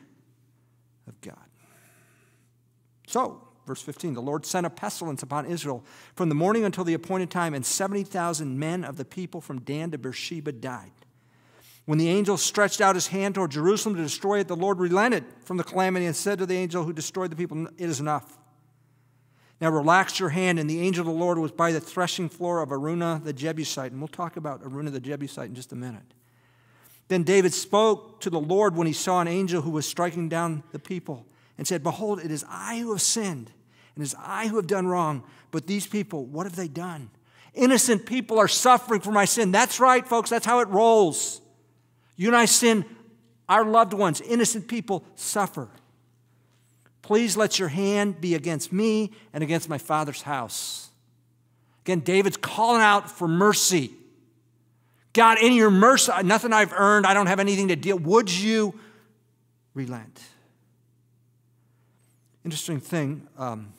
of 1.07 1.19
God. 1.21 1.49
So, 3.07 3.41
verse 3.65 3.81
15 3.81 4.13
the 4.13 4.21
Lord 4.21 4.45
sent 4.45 4.67
a 4.67 4.69
pestilence 4.69 5.23
upon 5.23 5.47
Israel 5.47 5.83
from 6.13 6.29
the 6.29 6.35
morning 6.35 6.63
until 6.63 6.83
the 6.83 6.93
appointed 6.93 7.31
time, 7.31 7.55
and 7.55 7.65
70,000 7.65 8.59
men 8.59 8.83
of 8.83 8.97
the 8.97 9.05
people 9.05 9.41
from 9.41 9.61
Dan 9.61 9.89
to 9.89 9.97
Beersheba 9.97 10.51
died. 10.51 10.91
When 11.85 11.97
the 11.97 12.09
angel 12.09 12.37
stretched 12.37 12.79
out 12.79 12.95
his 12.95 13.07
hand 13.07 13.35
toward 13.35 13.51
Jerusalem 13.51 13.95
to 13.95 14.03
destroy 14.03 14.39
it, 14.39 14.47
the 14.47 14.55
Lord 14.55 14.79
relented 14.79 15.25
from 15.43 15.57
the 15.57 15.63
calamity 15.63 16.05
and 16.05 16.15
said 16.15 16.37
to 16.39 16.45
the 16.45 16.55
angel 16.55 16.83
who 16.83 16.93
destroyed 16.93 17.31
the 17.31 17.35
people, 17.35 17.67
It 17.77 17.89
is 17.89 17.99
enough. 17.99 18.37
Now 19.59 19.69
relax 19.69 20.19
your 20.19 20.29
hand. 20.29 20.59
And 20.59 20.69
the 20.69 20.81
angel 20.81 21.01
of 21.01 21.13
the 21.13 21.19
Lord 21.19 21.37
was 21.37 21.51
by 21.51 21.71
the 21.71 21.79
threshing 21.79 22.29
floor 22.29 22.61
of 22.61 22.69
Araunah 22.69 23.23
the 23.23 23.33
Jebusite. 23.33 23.91
And 23.91 24.01
we'll 24.01 24.07
talk 24.07 24.37
about 24.37 24.63
Araunah 24.63 24.91
the 24.91 24.99
Jebusite 24.99 25.49
in 25.49 25.55
just 25.55 25.71
a 25.71 25.75
minute. 25.75 26.13
Then 27.07 27.23
David 27.23 27.53
spoke 27.53 28.21
to 28.21 28.29
the 28.29 28.39
Lord 28.39 28.75
when 28.75 28.87
he 28.87 28.93
saw 28.93 29.19
an 29.19 29.27
angel 29.27 29.61
who 29.61 29.71
was 29.71 29.85
striking 29.85 30.29
down 30.29 30.63
the 30.71 30.79
people 30.79 31.25
and 31.57 31.67
said, 31.67 31.83
Behold, 31.83 32.19
it 32.19 32.31
is 32.31 32.45
I 32.49 32.79
who 32.79 32.91
have 32.91 33.01
sinned, 33.01 33.51
and 33.95 34.01
it 34.01 34.03
is 34.03 34.15
I 34.17 34.47
who 34.47 34.55
have 34.55 34.67
done 34.67 34.87
wrong. 34.87 35.23
But 35.51 35.67
these 35.67 35.85
people, 35.85 36.25
what 36.25 36.45
have 36.45 36.55
they 36.55 36.69
done? 36.69 37.09
Innocent 37.53 38.05
people 38.05 38.39
are 38.39 38.47
suffering 38.47 39.01
for 39.01 39.11
my 39.11 39.25
sin. 39.25 39.51
That's 39.51 39.79
right, 39.79 40.07
folks, 40.07 40.29
that's 40.29 40.45
how 40.45 40.61
it 40.61 40.69
rolls. 40.69 41.40
You 42.15 42.27
and 42.27 42.35
I 42.35 42.45
sin, 42.45 42.85
our 43.49 43.65
loved 43.65 43.93
ones, 43.93 44.21
innocent 44.21 44.67
people, 44.67 45.03
suffer. 45.15 45.69
Please 47.01 47.35
let 47.35 47.59
your 47.59 47.67
hand 47.67 48.21
be 48.21 48.35
against 48.35 48.71
me 48.71 49.11
and 49.33 49.43
against 49.43 49.67
my 49.67 49.77
father's 49.77 50.21
house. 50.21 50.89
Again, 51.83 52.01
David's 52.01 52.37
calling 52.37 52.81
out 52.81 53.09
for 53.09 53.27
mercy. 53.27 53.91
God, 55.13 55.39
in 55.39 55.53
your 55.53 55.71
mercy, 55.71 56.11
nothing 56.23 56.53
I've 56.53 56.73
earned, 56.73 57.05
I 57.05 57.13
don't 57.13 57.27
have 57.27 57.39
anything 57.39 57.67
to 57.69 57.75
deal. 57.75 57.97
Would 57.97 58.31
you 58.31 58.79
relent? 59.73 60.21
Interesting 62.45 62.79
thing 62.79 63.27
um, 63.37 63.73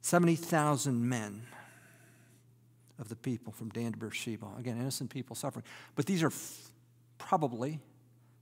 70,000 0.00 1.08
men 1.08 1.42
of 2.98 3.08
the 3.08 3.16
people 3.16 3.52
from 3.52 3.68
Dan 3.70 3.92
to 3.92 3.98
Beersheba. 3.98 4.46
Again, 4.58 4.78
innocent 4.78 5.10
people 5.10 5.34
suffering. 5.34 5.64
But 5.94 6.06
these 6.06 6.22
are 6.22 6.32
probably 7.18 7.80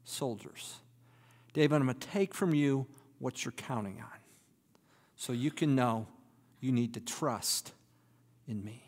soldiers. 0.05 0.77
David, 1.53 1.77
I'm 1.77 1.85
going 1.85 1.99
to 1.99 2.09
take 2.09 2.35
from 2.35 2.55
you 2.55 2.87
what 3.19 3.45
you're 3.45 3.53
counting 3.53 4.01
on 4.01 4.19
so 5.17 5.33
you 5.33 5.51
can 5.51 5.75
know 5.75 6.07
you 6.61 6.73
need 6.73 6.95
to 6.95 7.01
trust 7.01 7.73
in 8.49 8.65
me. 8.65 8.83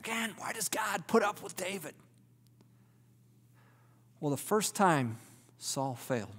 Again, 0.00 0.34
why 0.36 0.52
does 0.52 0.68
God 0.68 1.06
put 1.06 1.22
up 1.22 1.42
with 1.42 1.56
David? 1.56 1.94
Well, 4.20 4.30
the 4.30 4.36
first 4.36 4.74
time 4.74 5.18
Saul 5.58 5.94
failed, 5.94 6.34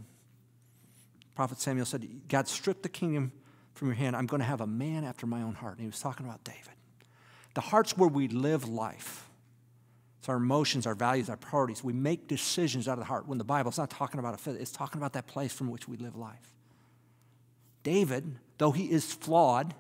Prophet 1.34 1.60
Samuel 1.60 1.86
said, 1.86 2.06
God 2.28 2.48
stripped 2.48 2.84
the 2.84 2.90
kingdom 2.90 3.32
from 3.74 3.88
your 3.88 3.96
hand. 3.96 4.16
I'm 4.16 4.26
going 4.26 4.40
to 4.40 4.46
have 4.46 4.62
a 4.62 4.68
man 4.68 5.04
after 5.04 5.26
my 5.26 5.42
own 5.42 5.54
heart. 5.54 5.74
And 5.74 5.82
he 5.82 5.88
was 5.88 6.00
talking 6.00 6.26
about 6.26 6.44
David. 6.44 6.74
The 7.54 7.62
heart's 7.62 7.98
where 7.98 8.10
we 8.10 8.28
live 8.28 8.68
life. 8.68 9.30
It's 10.20 10.30
our 10.30 10.38
emotions, 10.38 10.88
our 10.88 10.96
values, 10.96 11.30
our 11.30 11.38
priorities. 11.38 11.84
We 11.84 11.94
make 11.94 12.28
decisions 12.28 12.88
out 12.88 12.94
of 12.94 13.00
the 13.00 13.06
heart. 13.06 13.28
When 13.28 13.38
the 13.38 13.44
Bible's 13.44 13.78
not 13.78 13.90
talking 13.90 14.20
about 14.20 14.46
a 14.48 14.52
it's 14.52 14.72
talking 14.72 15.00
about 15.00 15.14
that 15.14 15.28
place 15.28 15.52
from 15.52 15.70
which 15.70 15.88
we 15.88 15.98
live 15.98 16.16
life. 16.16 16.54
David, 17.84 18.36
though 18.58 18.72
he 18.72 18.90
is 18.90 19.14
flawed, 19.14 19.74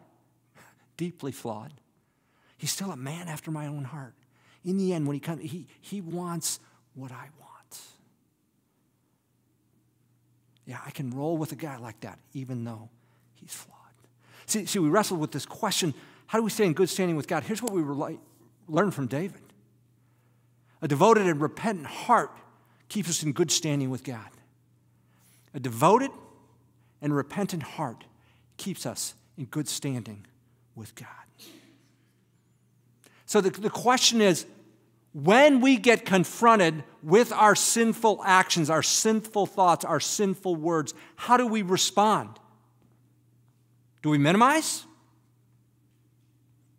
deeply 0.97 1.31
flawed, 1.31 1.73
He's 2.63 2.71
still 2.71 2.91
a 2.91 2.95
man 2.95 3.27
after 3.27 3.51
my 3.51 3.67
own 3.67 3.83
heart. 3.83 4.13
In 4.63 4.77
the 4.77 4.93
end, 4.93 5.05
when 5.05 5.15
he 5.15 5.19
comes, 5.19 5.41
he, 5.41 5.67
he 5.81 5.99
wants 5.99 6.61
what 6.95 7.11
I 7.11 7.27
want. 7.37 7.79
Yeah, 10.65 10.79
I 10.85 10.91
can 10.91 11.11
roll 11.11 11.35
with 11.35 11.51
a 11.51 11.57
guy 11.57 11.75
like 11.75 11.99
that, 12.01 12.19
even 12.31 12.63
though 12.63 12.87
he's 13.33 13.53
flawed. 13.53 13.82
See, 14.45 14.65
see 14.65 14.79
we 14.79 14.89
wrestled 14.89 15.19
with 15.19 15.31
this 15.31 15.45
question 15.45 15.93
how 16.27 16.39
do 16.39 16.43
we 16.43 16.49
stay 16.49 16.65
in 16.65 16.73
good 16.73 16.89
standing 16.89 17.15
with 17.15 17.27
God? 17.27 17.43
Here's 17.43 17.61
what 17.61 17.73
we 17.73 17.83
learned 18.67 18.93
from 18.93 19.07
David 19.07 19.41
a 20.81 20.87
devoted 20.87 21.27
and 21.27 21.39
repentant 21.39 21.87
heart 21.87 22.31
keeps 22.89 23.09
us 23.09 23.23
in 23.23 23.31
good 23.31 23.51
standing 23.51 23.89
with 23.89 24.03
God. 24.03 24.29
A 25.53 25.59
devoted 25.59 26.11
and 27.01 27.15
repentant 27.15 27.63
heart 27.63 28.03
keeps 28.57 28.85
us 28.85 29.13
in 29.37 29.45
good 29.45 29.67
standing 29.67 30.25
with 30.75 30.93
God. 30.95 31.07
So 33.25 33.39
the, 33.41 33.49
the 33.49 33.69
question 33.69 34.19
is 34.19 34.45
when 35.13 35.61
we 35.61 35.77
get 35.77 36.05
confronted 36.05 36.83
with 37.01 37.31
our 37.31 37.55
sinful 37.55 38.21
actions, 38.25 38.69
our 38.69 38.83
sinful 38.83 39.45
thoughts, 39.45 39.85
our 39.85 39.99
sinful 39.99 40.55
words, 40.55 40.93
how 41.15 41.37
do 41.37 41.47
we 41.47 41.61
respond? 41.61 42.39
Do 44.03 44.09
we 44.09 44.19
minimize? 44.19 44.85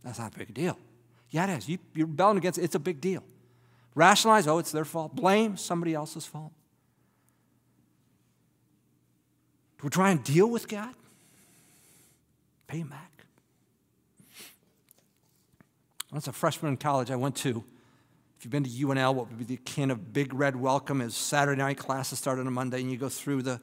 That's 0.05 0.19
not 0.19 0.35
a 0.35 0.39
big 0.39 0.55
deal. 0.55 0.79
Yeah, 1.31 1.51
it 1.51 1.59
is. 1.59 1.69
You, 1.69 1.79
you're 1.95 2.07
rebelling 2.07 2.37
against 2.37 2.59
it, 2.59 2.65
it's 2.65 2.75
a 2.77 2.79
big 2.79 3.01
deal. 3.01 3.25
Rationalize, 3.95 4.47
oh, 4.47 4.59
it's 4.59 4.71
their 4.71 4.85
fault. 4.85 5.17
Blame 5.17 5.57
somebody 5.57 5.95
else's 5.95 6.27
fault. 6.27 6.53
Do 9.79 9.85
we 9.85 9.91
try 9.91 10.11
and 10.11 10.23
deal 10.23 10.49
with 10.49 10.69
God? 10.69 10.95
Pay 12.67 12.79
him 12.79 12.89
back. 12.89 13.25
When 16.11 16.17
I 16.17 16.19
was 16.19 16.29
a 16.29 16.33
freshman 16.33 16.73
in 16.73 16.77
college, 16.77 17.11
I 17.11 17.17
went 17.17 17.37
to, 17.37 17.65
if 18.39 18.45
you've 18.45 18.53
been 18.53 18.65
to 18.65 18.71
UNL, 18.71 19.15
what 19.15 19.29
would 19.29 19.39
be 19.39 19.45
the 19.45 19.57
kind 19.57 19.91
of 19.91 20.13
big 20.13 20.35
red 20.35 20.57
welcome 20.57 21.01
is 21.01 21.17
Saturday 21.17 21.61
night 21.61 21.79
classes 21.79 22.19
start 22.19 22.39
on 22.39 22.47
a 22.47 22.51
Monday, 22.51 22.81
and 22.81 22.91
you 22.91 22.99
go 22.99 23.09
through 23.09 23.43
the, 23.43 23.61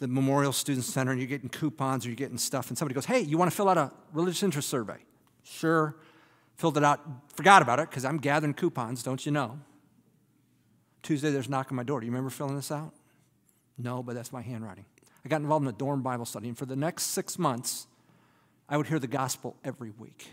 the 0.00 0.08
Memorial 0.08 0.52
Student 0.52 0.86
Center, 0.86 1.12
and 1.12 1.20
you're 1.20 1.28
getting 1.28 1.50
coupons 1.50 2.04
or 2.04 2.08
you're 2.08 2.16
getting 2.16 2.38
stuff, 2.38 2.68
and 2.68 2.76
somebody 2.76 2.94
goes, 2.94 3.04
hey, 3.04 3.20
you 3.20 3.36
want 3.36 3.50
to 3.50 3.56
fill 3.56 3.68
out 3.68 3.76
a 3.76 3.92
religious 4.14 4.42
interest 4.42 4.68
survey? 4.68 4.96
Sure. 5.44 5.94
Filled 6.56 6.78
it 6.78 6.84
out, 6.84 7.00
forgot 7.34 7.60
about 7.60 7.78
it 7.80 7.90
because 7.90 8.04
I'm 8.04 8.16
gathering 8.16 8.54
coupons, 8.54 9.02
don't 9.02 9.24
you 9.24 9.30
know? 9.30 9.60
Tuesday, 11.02 11.30
there's 11.30 11.48
a 11.48 11.50
knock 11.50 11.70
on 11.70 11.76
my 11.76 11.82
door. 11.82 12.00
Do 12.00 12.06
you 12.06 12.12
remember 12.12 12.30
filling 12.30 12.56
this 12.56 12.72
out? 12.72 12.92
No, 13.78 14.02
but 14.02 14.14
that's 14.14 14.32
my 14.32 14.40
handwriting. 14.40 14.86
I 15.24 15.28
got 15.28 15.42
involved 15.42 15.64
in 15.64 15.68
a 15.68 15.76
dorm 15.76 16.02
Bible 16.02 16.24
study, 16.24 16.48
and 16.48 16.56
for 16.56 16.66
the 16.66 16.76
next 16.76 17.04
six 17.04 17.38
months, 17.38 17.86
I 18.68 18.78
would 18.78 18.86
hear 18.86 18.98
the 18.98 19.06
gospel 19.06 19.56
every 19.64 19.90
week. 19.90 20.28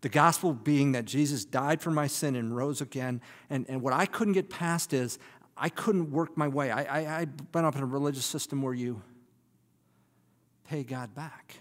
The 0.00 0.10
gospel 0.10 0.52
being 0.52 0.92
that 0.92 1.06
Jesus 1.06 1.46
died 1.46 1.80
for 1.80 1.90
my 1.90 2.06
sin 2.06 2.36
and 2.36 2.54
rose 2.54 2.82
again. 2.82 3.22
And, 3.48 3.64
and 3.70 3.80
what 3.80 3.94
I 3.94 4.04
couldn't 4.04 4.34
get 4.34 4.50
past 4.50 4.92
is 4.92 5.18
I 5.56 5.68
couldn't 5.68 6.10
work 6.10 6.36
my 6.36 6.48
way. 6.48 6.70
I, 6.70 6.82
I, 6.82 7.20
I'd 7.20 7.52
been 7.52 7.64
up 7.64 7.76
in 7.76 7.82
a 7.82 7.86
religious 7.86 8.24
system 8.24 8.62
where 8.62 8.74
you 8.74 9.02
pay 10.68 10.82
God 10.82 11.14
back. 11.14 11.56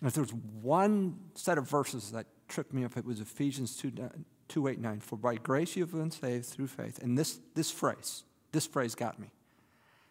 And 0.00 0.08
if 0.08 0.14
there 0.14 0.22
was 0.22 0.34
one 0.62 1.18
set 1.34 1.58
of 1.58 1.68
verses 1.68 2.12
that 2.12 2.26
tripped 2.48 2.72
me 2.72 2.84
up, 2.84 2.96
it 2.96 3.04
was 3.04 3.20
Ephesians 3.20 3.76
2, 3.76 3.92
2 4.48 4.68
8, 4.68 4.78
9. 4.78 5.00
For 5.00 5.16
by 5.16 5.36
grace 5.36 5.74
you 5.74 5.82
have 5.82 5.92
been 5.92 6.10
saved 6.10 6.46
through 6.46 6.68
faith. 6.68 7.02
And 7.02 7.16
this, 7.16 7.40
this 7.54 7.70
phrase, 7.70 8.24
this 8.52 8.66
phrase 8.66 8.94
got 8.94 9.18
me. 9.18 9.30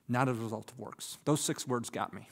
Not 0.10 0.28
as 0.28 0.38
a 0.38 0.42
result 0.42 0.72
of 0.72 0.80
works. 0.80 1.18
Those 1.26 1.42
six 1.42 1.68
words 1.68 1.90
got 1.90 2.14
me. 2.14 2.28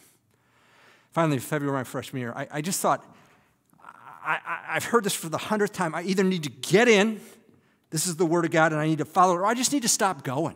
Finally, 1.12 1.40
February 1.40 1.78
my 1.78 1.84
freshman 1.84 2.22
year, 2.22 2.34
I, 2.36 2.48
I 2.52 2.62
just 2.62 2.82
thought, 2.82 3.06
I, 3.80 4.40
I, 4.46 4.60
I've 4.70 4.86
heard 4.86 5.04
this 5.04 5.14
for 5.14 5.30
the 5.30 5.38
hundredth 5.38 5.74
time. 5.74 5.94
I 5.94 6.02
either 6.04 6.24
need 6.24 6.44
to 6.44 6.50
get 6.50 6.88
in, 6.88 7.20
this 7.94 8.08
is 8.08 8.16
the 8.16 8.26
word 8.26 8.44
of 8.44 8.50
God, 8.50 8.72
and 8.72 8.82
I 8.82 8.88
need 8.88 8.98
to 8.98 9.06
follow 9.06 9.36
it, 9.36 9.38
or 9.38 9.46
I 9.46 9.54
just 9.54 9.72
need 9.72 9.84
to 9.84 9.88
stop 9.88 10.24
going. 10.24 10.56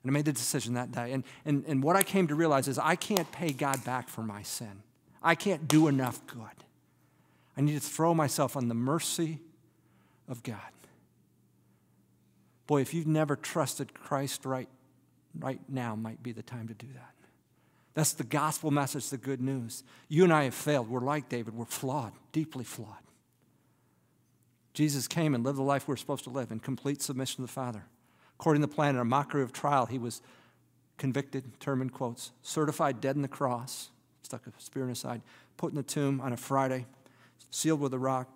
And 0.00 0.12
I 0.12 0.12
made 0.12 0.24
the 0.24 0.32
decision 0.32 0.74
that 0.74 0.92
day. 0.92 1.10
And, 1.10 1.24
and, 1.44 1.64
and 1.66 1.82
what 1.82 1.96
I 1.96 2.04
came 2.04 2.28
to 2.28 2.36
realize 2.36 2.68
is 2.68 2.78
I 2.78 2.94
can't 2.94 3.30
pay 3.32 3.50
God 3.50 3.84
back 3.84 4.08
for 4.08 4.22
my 4.22 4.44
sin. 4.44 4.84
I 5.24 5.34
can't 5.34 5.66
do 5.66 5.88
enough 5.88 6.24
good. 6.28 6.40
I 7.56 7.62
need 7.62 7.74
to 7.74 7.80
throw 7.80 8.14
myself 8.14 8.56
on 8.56 8.68
the 8.68 8.76
mercy 8.76 9.40
of 10.28 10.44
God. 10.44 10.60
Boy, 12.68 12.80
if 12.80 12.94
you've 12.94 13.08
never 13.08 13.34
trusted 13.34 13.92
Christ 13.92 14.46
right, 14.46 14.68
right 15.36 15.58
now, 15.68 15.96
might 15.96 16.22
be 16.22 16.30
the 16.30 16.42
time 16.42 16.68
to 16.68 16.74
do 16.74 16.86
that. 16.94 17.12
That's 17.94 18.12
the 18.12 18.22
gospel 18.22 18.70
message, 18.70 19.10
the 19.10 19.16
good 19.16 19.40
news. 19.40 19.82
You 20.08 20.22
and 20.22 20.32
I 20.32 20.44
have 20.44 20.54
failed. 20.54 20.88
We're 20.88 21.00
like 21.00 21.28
David, 21.28 21.56
we're 21.56 21.64
flawed, 21.64 22.12
deeply 22.30 22.62
flawed. 22.62 23.05
Jesus 24.76 25.08
came 25.08 25.34
and 25.34 25.42
lived 25.42 25.56
the 25.56 25.62
life 25.62 25.88
we're 25.88 25.96
supposed 25.96 26.24
to 26.24 26.30
live 26.30 26.52
in 26.52 26.60
complete 26.60 27.00
submission 27.00 27.36
to 27.36 27.42
the 27.42 27.48
Father. 27.48 27.84
According 28.38 28.60
to 28.60 28.68
the 28.68 28.74
plan, 28.74 28.94
in 28.94 29.00
a 29.00 29.06
mockery 29.06 29.42
of 29.42 29.50
trial, 29.50 29.86
he 29.86 29.98
was 29.98 30.20
convicted, 30.98 31.58
term 31.60 31.80
in 31.80 31.88
quotes, 31.88 32.32
certified 32.42 33.00
dead 33.00 33.16
in 33.16 33.22
the 33.22 33.28
cross, 33.28 33.88
stuck 34.22 34.46
a 34.46 34.52
spear 34.58 34.82
in 34.82 34.90
his 34.90 34.98
side, 34.98 35.22
put 35.56 35.70
in 35.70 35.76
the 35.76 35.82
tomb 35.82 36.20
on 36.20 36.34
a 36.34 36.36
Friday, 36.36 36.84
sealed 37.50 37.80
with 37.80 37.94
a 37.94 37.98
rock, 37.98 38.28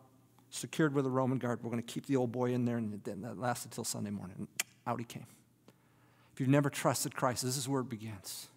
secured 0.48 0.94
with 0.94 1.04
a 1.04 1.10
Roman 1.10 1.36
guard. 1.36 1.62
We're 1.62 1.70
going 1.70 1.82
to 1.82 1.92
keep 1.92 2.06
the 2.06 2.16
old 2.16 2.32
boy 2.32 2.54
in 2.54 2.64
there, 2.64 2.78
and 2.78 2.98
that 3.04 3.38
lasted 3.38 3.72
till 3.72 3.84
Sunday 3.84 4.10
morning. 4.10 4.36
And 4.38 4.48
out 4.86 4.98
he 4.98 5.04
came. 5.04 5.26
If 6.32 6.40
you've 6.40 6.48
never 6.48 6.70
trusted 6.70 7.14
Christ, 7.14 7.44
this 7.44 7.58
is 7.58 7.68
where 7.68 7.82
it 7.82 7.90
begins. 7.90 8.48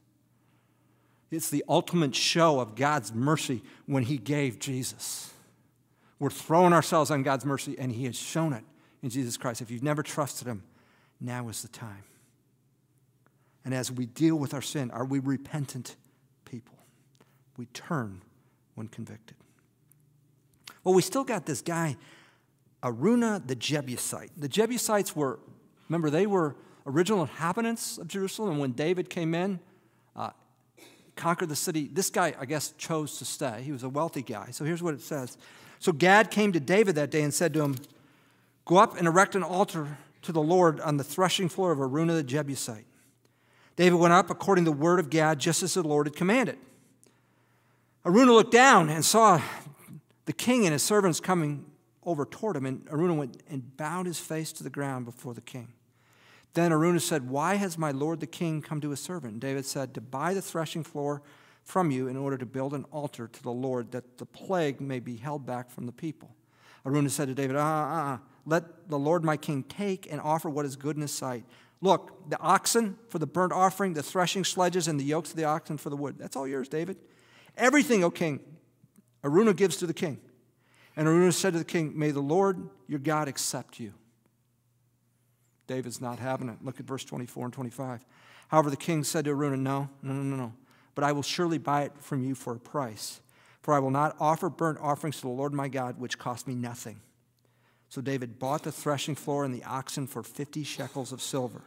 It's 1.32 1.50
the 1.50 1.66
ultimate 1.68 2.16
show 2.16 2.62
of 2.62 2.76
God's 2.76 3.14
mercy 3.14 3.62
when 3.88 4.04
He 4.04 4.18
gave 4.18 4.58
Jesus. 4.60 5.33
We're 6.20 6.30
throwing 6.30 6.74
ourselves 6.74 7.12
on 7.12 7.24
God's 7.24 7.46
mercy, 7.46 7.76
and 7.78 7.92
He 7.92 8.06
has 8.06 8.16
shown 8.16 8.54
it 8.54 8.64
in 9.02 9.10
Jesus 9.10 9.38
Christ. 9.38 9.62
If 9.62 9.72
you've 9.72 9.84
never 9.84 10.04
trusted 10.04 10.48
Him, 10.48 10.64
now 11.20 11.50
is 11.50 11.62
the 11.62 11.68
time. 11.68 12.04
And 13.66 13.74
as 13.74 13.92
we 13.92 14.06
deal 14.06 14.36
with 14.36 14.54
our 14.54 14.62
sin, 14.62 14.92
are 14.92 15.06
we 15.06 15.20
repentant 15.20 15.96
people? 16.46 16.78
We 17.58 17.66
turn 17.68 18.22
when 18.76 18.88
convicted. 18.88 19.38
Well, 20.84 20.94
we 20.94 21.02
still 21.02 21.24
got 21.24 21.46
this 21.46 21.62
guy, 21.62 21.96
Araunah 22.84 23.48
the 23.48 23.56
Jebusite. 23.56 24.32
The 24.36 24.50
Jebusites 24.50 25.16
were, 25.16 25.40
remember, 25.88 26.10
they 26.10 26.26
were 26.26 26.56
original 26.86 27.22
inhabitants 27.22 27.98
of 27.98 28.08
Jerusalem, 28.08 28.52
and 28.52 28.60
when 28.60 28.72
David 28.72 29.10
came 29.10 29.34
in, 29.34 29.60
uh, 30.16 30.32
conquered 31.16 31.50
the 31.50 31.56
city, 31.56 31.90
this 31.92 32.10
guy, 32.10 32.34
I 32.38 32.46
guess, 32.46 32.74
chose 32.78 33.18
to 33.20 33.26
stay. 33.26 33.62
He 33.64 33.72
was 33.72 33.84
a 33.84 33.90
wealthy 33.90 34.24
guy. 34.24 34.50
So 34.52 34.66
here's 34.66 34.84
what 34.84 34.94
it 34.94 35.02
says. 35.02 35.38
So 35.84 35.92
Gad 35.92 36.32
came 36.32 36.54
to 36.54 36.62
David 36.62 36.96
that 36.96 37.12
day 37.12 37.24
and 37.24 37.34
said 37.34 37.54
to 37.56 37.62
him, 37.62 37.76
Go 38.64 38.78
up 38.78 38.96
and 38.96 39.06
erect 39.06 39.36
an 39.36 39.44
altar 39.44 39.98
to 40.22 40.32
the 40.32 40.42
Lord 40.42 40.80
on 40.80 40.96
the 40.96 41.04
threshing 41.04 41.50
floor 41.50 41.74
of 41.74 41.80
Araunah 41.80 42.14
the 42.14 42.24
Jebusite. 42.24 42.86
David 43.76 43.98
went 43.98 44.14
up 44.14 44.30
according 44.30 44.64
to 44.64 44.72
the 44.72 44.78
word 44.78 45.02
of 45.02 45.10
Gad, 45.10 45.40
just 45.40 45.62
as 45.62 45.74
the 45.74 45.84
Lord 45.84 46.08
had 46.08 46.16
commanded. 46.16 46.58
Araunah 48.06 48.32
looked 48.32 48.54
down 48.54 48.90
and 48.90 49.04
saw 49.04 49.42
the 50.24 50.32
king 50.32 50.64
and 50.66 50.72
his 50.72 50.84
servants 50.84 51.20
coming 51.20 51.66
over 52.06 52.24
toward 52.24 52.56
him, 52.56 52.66
and 52.66 52.86
Araunah 52.90 53.18
went 53.18 53.44
and 53.50 53.76
bowed 53.76 54.06
his 54.06 54.20
face 54.20 54.54
to 54.54 54.64
the 54.64 54.70
ground 54.70 55.04
before 55.04 55.34
the 55.34 55.42
king. 55.42 55.74
Then 56.54 56.72
Araunah 56.72 57.02
said, 57.02 57.30
Why 57.30 57.56
has 57.56 57.78
my 57.78 57.92
lord 57.92 58.22
the 58.22 58.26
king 58.26 58.62
come 58.62 58.80
to 58.80 58.92
his 58.92 59.02
servant? 59.02 59.34
And 59.34 59.42
David 59.42 59.66
said, 59.66 59.94
To 59.96 60.00
buy 60.00 60.34
the 60.34 60.42
threshing 60.42 60.86
floor 60.86 61.22
from 61.64 61.92
you 61.92 62.08
in 62.08 62.18
order 62.18 62.38
to 62.38 62.46
build 62.46 62.74
an 62.74 62.86
altar 62.92 63.28
to 63.28 63.44
the 63.44 63.52
Lord, 63.52 63.92
that 63.92 64.18
the 64.18 64.26
plague 64.26 64.82
may 64.82 65.00
be 65.00 65.16
held 65.16 65.46
back 65.46 65.70
from 65.70 65.86
the 65.86 65.92
people. 65.92 66.36
Araunah 66.86 67.10
said 67.10 67.30
to 67.30 67.34
David, 67.34 67.56
Ah, 67.56 67.60
ah, 67.62 68.20
let 68.46 68.90
the 68.90 69.00
Lord 69.00 69.24
my 69.24 69.38
king 69.38 69.64
take 69.64 70.12
and 70.12 70.20
offer 70.20 70.50
what 70.50 70.66
is 70.66 70.76
good 70.76 70.96
in 70.96 71.02
his 71.02 71.14
sight. 71.14 71.46
Look, 71.82 72.30
the 72.30 72.40
oxen 72.40 72.98
for 73.10 73.20
the 73.20 73.28
burnt 73.28 73.54
offering, 73.54 73.94
the 73.94 74.04
threshing 74.04 74.44
sledges, 74.44 74.88
and 74.88 75.00
the 75.00 75.04
yokes 75.04 75.32
of 75.32 75.38
the 75.38 75.46
oxen 75.46 75.78
for 75.78 75.90
the 75.90 75.98
wood. 75.98 76.16
That's 76.18 76.36
all 76.36 76.48
yours, 76.48 76.68
David. 76.68 76.98
Everything, 77.58 78.04
O 78.04 78.10
king, 78.10 78.40
Araunah 79.24 79.56
gives 79.56 79.78
to 79.78 79.88
the 79.88 79.94
king. 79.94 80.20
And 80.96 81.08
Araunah 81.08 81.34
said 81.34 81.54
to 81.54 81.60
the 81.60 81.66
king, 81.66 81.98
May 81.98 82.12
the 82.12 82.22
Lord 82.22 82.70
your 82.88 83.00
God 83.00 83.28
accept 83.28 83.80
you. 83.80 83.94
David's 85.68 86.02
not 86.02 86.20
having 86.20 86.50
it. 86.50 86.58
Look 86.62 86.80
at 86.80 86.86
verse 86.86 87.04
24 87.04 87.46
and 87.46 87.54
25. 87.54 88.06
However, 88.50 88.70
the 88.70 88.78
king 88.78 89.04
said 89.04 89.26
to 89.26 89.32
Araunah, 89.32 89.58
No, 89.58 89.90
no, 90.02 90.14
no, 90.14 90.22
no, 90.22 90.36
no. 90.36 90.54
But 90.96 91.04
I 91.04 91.12
will 91.12 91.24
surely 91.24 91.58
buy 91.58 91.84
it 91.84 91.94
from 92.00 92.24
you 92.24 92.36
for 92.36 92.54
a 92.54 92.60
price. 92.60 93.22
For 93.62 93.74
I 93.74 93.80
will 93.80 93.92
not 93.92 94.16
offer 94.20 94.50
burnt 94.50 94.80
offerings 94.82 95.18
to 95.18 95.22
the 95.24 95.30
Lord 95.30 95.54
my 95.54 95.68
God, 95.68 96.00
which 96.00 96.20
cost 96.20 96.48
me 96.48 96.56
nothing. 96.56 97.00
So 97.90 98.02
David 98.02 98.40
bought 98.40 98.64
the 98.64 98.72
threshing 98.72 99.16
floor 99.16 99.46
and 99.46 99.54
the 99.54 99.64
oxen 99.64 100.08
for 100.08 100.24
50 100.24 100.64
shekels 100.64 101.12
of 101.12 101.22
silver. 101.22 101.62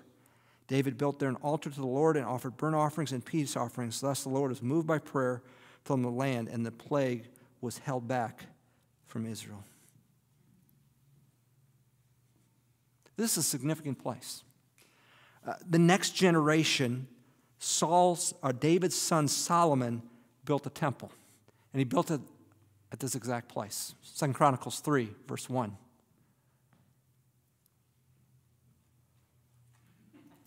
David 0.68 0.98
built 0.98 1.18
there 1.18 1.28
an 1.28 1.36
altar 1.36 1.70
to 1.70 1.76
the 1.76 1.86
Lord 1.86 2.16
and 2.16 2.26
offered 2.26 2.56
burnt 2.56 2.74
offerings 2.74 3.12
and 3.12 3.24
peace 3.24 3.56
offerings. 3.56 4.00
Thus 4.00 4.24
the 4.24 4.28
Lord 4.28 4.50
was 4.50 4.62
moved 4.62 4.86
by 4.86 4.98
prayer 4.98 5.42
from 5.84 6.02
the 6.02 6.10
land, 6.10 6.48
and 6.48 6.66
the 6.66 6.72
plague 6.72 7.28
was 7.60 7.78
held 7.78 8.08
back 8.08 8.46
from 9.06 9.24
Israel. 9.24 9.62
This 13.16 13.32
is 13.32 13.38
a 13.38 13.42
significant 13.42 14.02
place. 14.02 14.42
Uh, 15.46 15.54
the 15.68 15.78
next 15.78 16.10
generation, 16.10 17.06
Saul's 17.58 18.34
or 18.42 18.52
David's 18.52 18.96
son 18.96 19.28
Solomon 19.28 20.02
built 20.44 20.66
a 20.66 20.70
temple, 20.70 21.10
and 21.72 21.78
he 21.78 21.84
built 21.84 22.10
it 22.10 22.20
at 22.92 23.00
this 23.00 23.14
exact 23.14 23.48
place. 23.48 23.94
Second 24.02 24.34
Chronicles 24.34 24.80
3, 24.80 25.10
verse 25.26 25.48
1. 25.48 25.76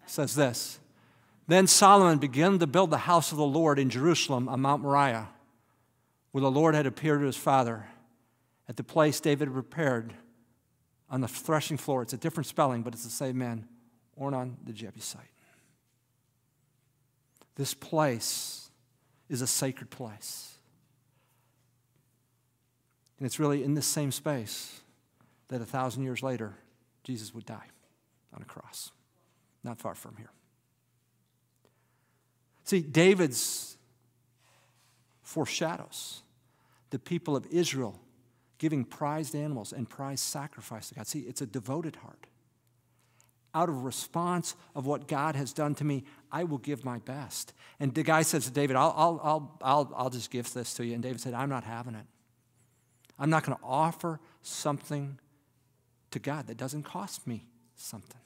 says 0.10 0.36
this 0.36 0.80
Then 1.48 1.68
Solomon 1.68 2.18
began 2.18 2.60
to 2.60 2.68
build 2.68 2.90
the 2.90 2.98
house 2.98 3.32
of 3.32 3.38
the 3.38 3.46
Lord 3.46 3.80
in 3.80 3.90
Jerusalem 3.90 4.50
on 4.50 4.62
Mount 4.62 4.82
Moriah, 4.82 5.30
where 6.32 6.42
the 6.42 6.52
Lord 6.52 6.76
had 6.76 6.86
appeared 6.86 7.22
to 7.22 7.26
his 7.26 7.38
father, 7.38 7.86
at 8.68 8.78
the 8.78 8.84
place 8.84 9.20
David 9.20 9.52
prepared 9.54 10.14
on 11.10 11.22
the 11.22 11.28
threshing 11.28 11.78
floor. 11.78 12.02
It's 12.02 12.14
a 12.14 12.18
different 12.18 12.48
spelling, 12.48 12.84
but 12.84 12.94
it's 12.94 13.04
the 13.04 13.10
same 13.10 13.38
man, 13.38 13.68
Ornan 14.20 14.56
the 14.66 14.74
Jebusite. 14.74 15.22
This 17.60 17.74
place 17.74 18.72
is 19.28 19.42
a 19.42 19.48
sacred 19.48 19.90
place. 19.90 20.54
And 23.18 23.26
it's 23.26 23.38
really 23.38 23.66
in 23.66 23.74
this 23.74 23.86
same 23.86 24.14
space 24.14 24.80
that 25.50 25.60
a 25.60 25.66
thousand 25.66 26.04
years 26.04 26.24
later, 26.24 26.54
Jesus 27.04 27.34
would 27.34 27.46
die 27.46 27.68
on 28.34 28.42
a 28.42 28.46
cross 28.46 28.92
not 29.62 29.78
far 29.78 29.94
from 29.94 30.16
here. 30.16 30.32
See, 32.64 32.80
David's 32.80 33.76
foreshadows 35.22 36.22
the 36.92 37.00
people 37.00 37.36
of 37.36 37.46
Israel 37.52 38.00
giving 38.58 38.86
prized 38.86 39.36
animals 39.36 39.74
and 39.74 39.90
prized 39.90 40.24
sacrifice 40.24 40.88
to 40.88 40.96
God. 40.96 41.08
See, 41.08 41.20
it's 41.20 41.42
a 41.42 41.46
devoted 41.46 41.98
heart. 41.98 42.29
Out 43.54 43.70
of 43.70 43.84
response 43.84 44.56
of 44.76 44.86
what 44.86 45.08
God 45.08 45.36
has 45.36 45.54
done 45.54 45.74
to 45.76 45.84
me, 45.84 46.04
I 46.32 46.44
will 46.44 46.60
give 46.60 46.86
my 46.86 47.00
best. 47.00 47.54
And 47.80 47.94
the 47.94 48.04
guy 48.04 48.22
says 48.22 48.46
to 48.46 48.52
David, 48.52 48.76
I'll, 48.76 48.94
I'll, 48.96 49.20
I'll, 49.24 49.60
I'll, 49.62 49.94
I'll 49.96 50.10
just 50.10 50.30
give 50.30 50.52
this 50.54 50.74
to 50.76 50.86
you. 50.86 50.94
And 50.94 51.02
David 51.02 51.20
said, 51.20 51.34
I'm 51.34 51.50
not 51.50 51.64
having 51.64 51.96
it. 51.96 52.06
I'm 53.18 53.30
not 53.30 53.44
going 53.44 53.58
to 53.58 53.64
offer 53.64 54.20
something 54.42 55.20
to 56.12 56.20
God 56.20 56.48
that 56.48 56.58
doesn't 56.58 56.84
cost 56.84 57.28
me 57.28 57.48
something. 57.76 58.22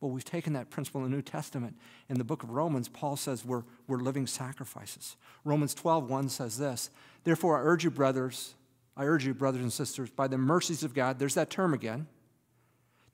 Well, 0.00 0.10
we've 0.10 0.24
taken 0.24 0.52
that 0.52 0.68
principle 0.68 1.02
in 1.02 1.10
the 1.10 1.16
New 1.16 1.22
Testament. 1.22 1.76
In 2.10 2.18
the 2.18 2.24
book 2.24 2.42
of 2.42 2.50
Romans, 2.50 2.88
Paul 2.88 3.16
says 3.16 3.44
we're, 3.44 3.62
we're 3.86 3.98
living 3.98 4.26
sacrifices. 4.26 5.16
Romans 5.44 5.72
12, 5.72 6.10
1 6.10 6.28
says 6.28 6.58
this 6.58 6.90
Therefore, 7.24 7.58
I 7.58 7.62
urge 7.62 7.84
you, 7.84 7.90
brothers, 7.90 8.54
I 8.96 9.04
urge 9.04 9.24
you, 9.24 9.32
brothers 9.32 9.62
and 9.62 9.72
sisters, 9.72 10.10
by 10.10 10.28
the 10.28 10.36
mercies 10.36 10.82
of 10.82 10.92
God, 10.92 11.18
there's 11.18 11.34
that 11.34 11.48
term 11.48 11.72
again, 11.72 12.06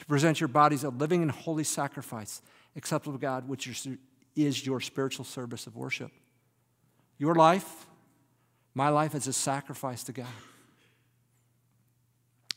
to 0.00 0.06
present 0.06 0.40
your 0.40 0.48
bodies 0.48 0.82
a 0.82 0.88
living 0.88 1.22
and 1.22 1.30
holy 1.30 1.62
sacrifice, 1.62 2.42
acceptable 2.74 3.16
to 3.16 3.20
God, 3.20 3.46
which 3.46 3.68
is 4.34 4.66
your 4.66 4.80
spiritual 4.80 5.24
service 5.24 5.66
of 5.66 5.76
worship. 5.76 6.10
Your 7.18 7.34
life, 7.34 7.86
my 8.74 8.88
life, 8.88 9.14
is 9.14 9.26
a 9.26 9.32
sacrifice 9.32 10.02
to 10.04 10.12
God. 10.12 10.26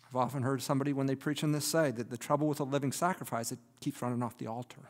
I've 0.07 0.15
often 0.15 0.43
heard 0.43 0.61
somebody, 0.61 0.93
when 0.93 1.07
they 1.07 1.15
preach 1.15 1.43
on 1.43 1.51
this, 1.51 1.65
say 1.65 1.91
that 1.91 2.09
the 2.09 2.17
trouble 2.17 2.47
with 2.47 2.59
a 2.59 2.63
living 2.63 2.91
sacrifice, 2.91 3.51
it 3.51 3.59
keeps 3.81 4.01
running 4.01 4.23
off 4.23 4.37
the 4.37 4.47
altar. 4.47 4.81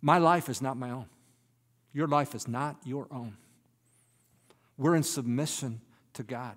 My 0.00 0.18
life 0.18 0.48
is 0.48 0.62
not 0.62 0.76
my 0.76 0.90
own. 0.90 1.06
Your 1.92 2.06
life 2.06 2.34
is 2.34 2.46
not 2.46 2.76
your 2.84 3.08
own. 3.10 3.36
We're 4.76 4.94
in 4.94 5.02
submission 5.02 5.80
to 6.12 6.22
God. 6.22 6.56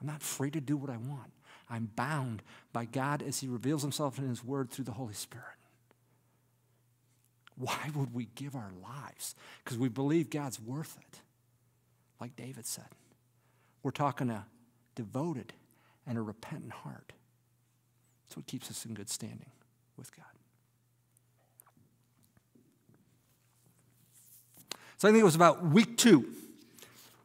I'm 0.00 0.06
not 0.06 0.22
free 0.22 0.50
to 0.52 0.60
do 0.60 0.76
what 0.76 0.90
I 0.90 0.96
want. 0.96 1.32
I'm 1.72 1.90
bound 1.96 2.42
by 2.72 2.84
God 2.84 3.22
as 3.22 3.40
He 3.40 3.48
reveals 3.48 3.82
Himself 3.82 4.18
in 4.18 4.28
His 4.28 4.44
Word 4.44 4.70
through 4.70 4.84
the 4.84 4.92
Holy 4.92 5.14
Spirit. 5.14 5.46
Why 7.56 7.90
would 7.94 8.14
we 8.14 8.28
give 8.34 8.54
our 8.54 8.72
lives? 8.82 9.34
Because 9.64 9.78
we 9.78 9.88
believe 9.88 10.30
God's 10.30 10.60
worth 10.60 10.98
it, 11.00 11.20
like 12.20 12.36
David 12.36 12.66
said. 12.66 12.84
We're 13.82 13.90
talking 13.90 14.30
a 14.30 14.46
devoted, 14.94 15.52
and 16.06 16.18
a 16.18 16.22
repentant 16.22 16.72
heart. 16.72 17.12
That's 18.24 18.36
what 18.36 18.46
keeps 18.46 18.70
us 18.70 18.84
in 18.84 18.94
good 18.94 19.08
standing 19.08 19.50
with 19.96 20.14
God. 20.14 20.24
So 24.98 25.08
I 25.08 25.10
think 25.10 25.22
it 25.22 25.24
was 25.24 25.34
about 25.34 25.64
week 25.64 25.96
two 25.96 26.28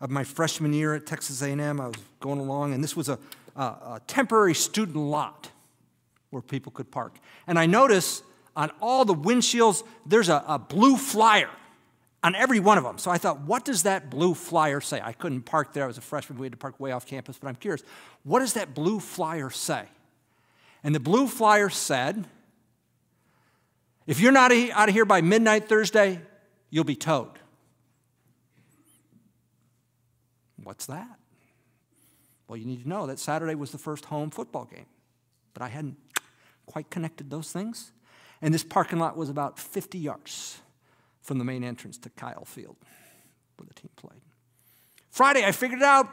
of 0.01 0.09
my 0.09 0.23
freshman 0.23 0.73
year 0.73 0.95
at 0.95 1.05
Texas 1.05 1.41
A&M. 1.41 1.81
I 1.81 1.87
was 1.87 1.97
going 2.19 2.39
along, 2.39 2.73
and 2.73 2.83
this 2.83 2.95
was 2.95 3.09
a, 3.09 3.19
a, 3.57 3.61
a 3.61 4.01
temporary 4.07 4.53
student 4.53 4.95
lot 4.95 5.51
where 6.29 6.41
people 6.41 6.71
could 6.71 6.91
park. 6.91 7.17
And 7.47 7.57
I 7.57 7.65
noticed 7.65 8.23
on 8.55 8.71
all 8.81 9.05
the 9.05 9.13
windshields, 9.13 9.83
there's 10.05 10.29
a, 10.29 10.43
a 10.47 10.59
blue 10.59 10.97
flyer 10.97 11.49
on 12.23 12.35
every 12.35 12.59
one 12.59 12.77
of 12.77 12.83
them. 12.83 12.97
So 12.97 13.11
I 13.11 13.17
thought, 13.17 13.41
what 13.41 13.63
does 13.63 13.83
that 13.83 14.09
blue 14.09 14.33
flyer 14.33 14.81
say? 14.81 14.99
I 15.03 15.13
couldn't 15.13 15.43
park 15.43 15.73
there. 15.73 15.83
I 15.83 15.87
was 15.87 15.97
a 15.97 16.01
freshman. 16.01 16.39
We 16.39 16.45
had 16.45 16.53
to 16.53 16.57
park 16.57 16.79
way 16.79 16.91
off 16.91 17.05
campus, 17.05 17.37
but 17.39 17.47
I'm 17.47 17.55
curious. 17.55 17.83
What 18.23 18.39
does 18.39 18.53
that 18.53 18.73
blue 18.73 18.99
flyer 18.99 19.49
say? 19.49 19.85
And 20.83 20.93
the 20.93 20.99
blue 20.99 21.27
flyer 21.27 21.69
said, 21.69 22.25
if 24.05 24.19
you're 24.19 24.31
not 24.31 24.51
out 24.51 24.89
of 24.89 24.95
here 24.95 25.05
by 25.05 25.21
midnight 25.21 25.67
Thursday, 25.67 26.21
you'll 26.69 26.83
be 26.83 26.95
towed. 26.95 27.39
What's 30.63 30.85
that? 30.87 31.19
Well, 32.47 32.57
you 32.57 32.65
need 32.65 32.83
to 32.83 32.89
know 32.89 33.07
that 33.07 33.19
Saturday 33.19 33.55
was 33.55 33.71
the 33.71 33.77
first 33.77 34.05
home 34.05 34.29
football 34.29 34.65
game, 34.65 34.85
but 35.53 35.61
I 35.61 35.67
hadn't 35.67 35.97
quite 36.65 36.89
connected 36.89 37.29
those 37.29 37.51
things. 37.51 37.91
And 38.41 38.53
this 38.53 38.63
parking 38.63 38.99
lot 38.99 39.17
was 39.17 39.29
about 39.29 39.59
50 39.59 39.97
yards 39.97 40.61
from 41.21 41.39
the 41.39 41.43
main 41.43 41.63
entrance 41.63 41.97
to 41.99 42.09
Kyle 42.11 42.45
Field 42.45 42.77
where 43.57 43.67
the 43.67 43.73
team 43.73 43.89
played. 43.95 44.21
Friday, 45.09 45.43
I 45.43 45.51
figured 45.51 45.81
out. 45.81 46.07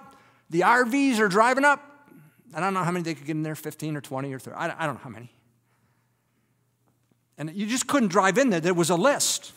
The 0.51 0.61
RVs 0.61 1.19
are 1.19 1.29
driving 1.29 1.65
up. 1.65 2.09
I 2.55 2.61
don't 2.61 2.75
know 2.75 2.85
how 2.85 2.91
many 2.91 3.03
they 3.03 3.15
could 3.15 3.27
get 3.27 3.37
in 3.37 3.43
there 3.43 3.55
15 3.55 3.97
or 3.97 4.01
20 4.01 4.33
or 4.33 4.39
30. 4.39 4.57
I 4.57 4.87
don't 4.87 4.95
know 4.95 5.01
how 5.03 5.11
many. 5.11 5.33
And 7.37 7.51
you 7.55 7.67
just 7.67 7.87
couldn't 7.87 8.09
drive 8.09 8.39
in 8.39 8.51
there. 8.51 8.61
There 8.61 8.75
was 8.75 8.91
a 8.91 8.95
list. 8.95 9.53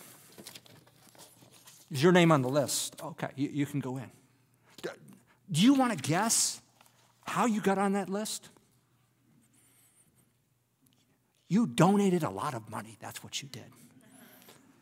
Is 1.90 2.02
your 2.02 2.12
name 2.12 2.32
on 2.32 2.42
the 2.42 2.48
list? 2.48 3.00
Okay, 3.02 3.28
you, 3.36 3.48
you 3.52 3.66
can 3.66 3.80
go 3.80 3.96
in. 3.96 4.10
Do 5.50 5.62
you 5.62 5.74
want 5.74 5.96
to 5.96 5.98
guess 5.98 6.60
how 7.28 7.46
you 7.46 7.60
got 7.60 7.78
on 7.78 7.92
that 7.92 8.08
list? 8.08 8.48
You 11.48 11.66
donated 11.66 12.22
a 12.22 12.30
lot 12.30 12.54
of 12.54 12.68
money. 12.70 12.98
That's 13.00 13.22
what 13.22 13.42
you 13.42 13.48
did. 13.48 13.64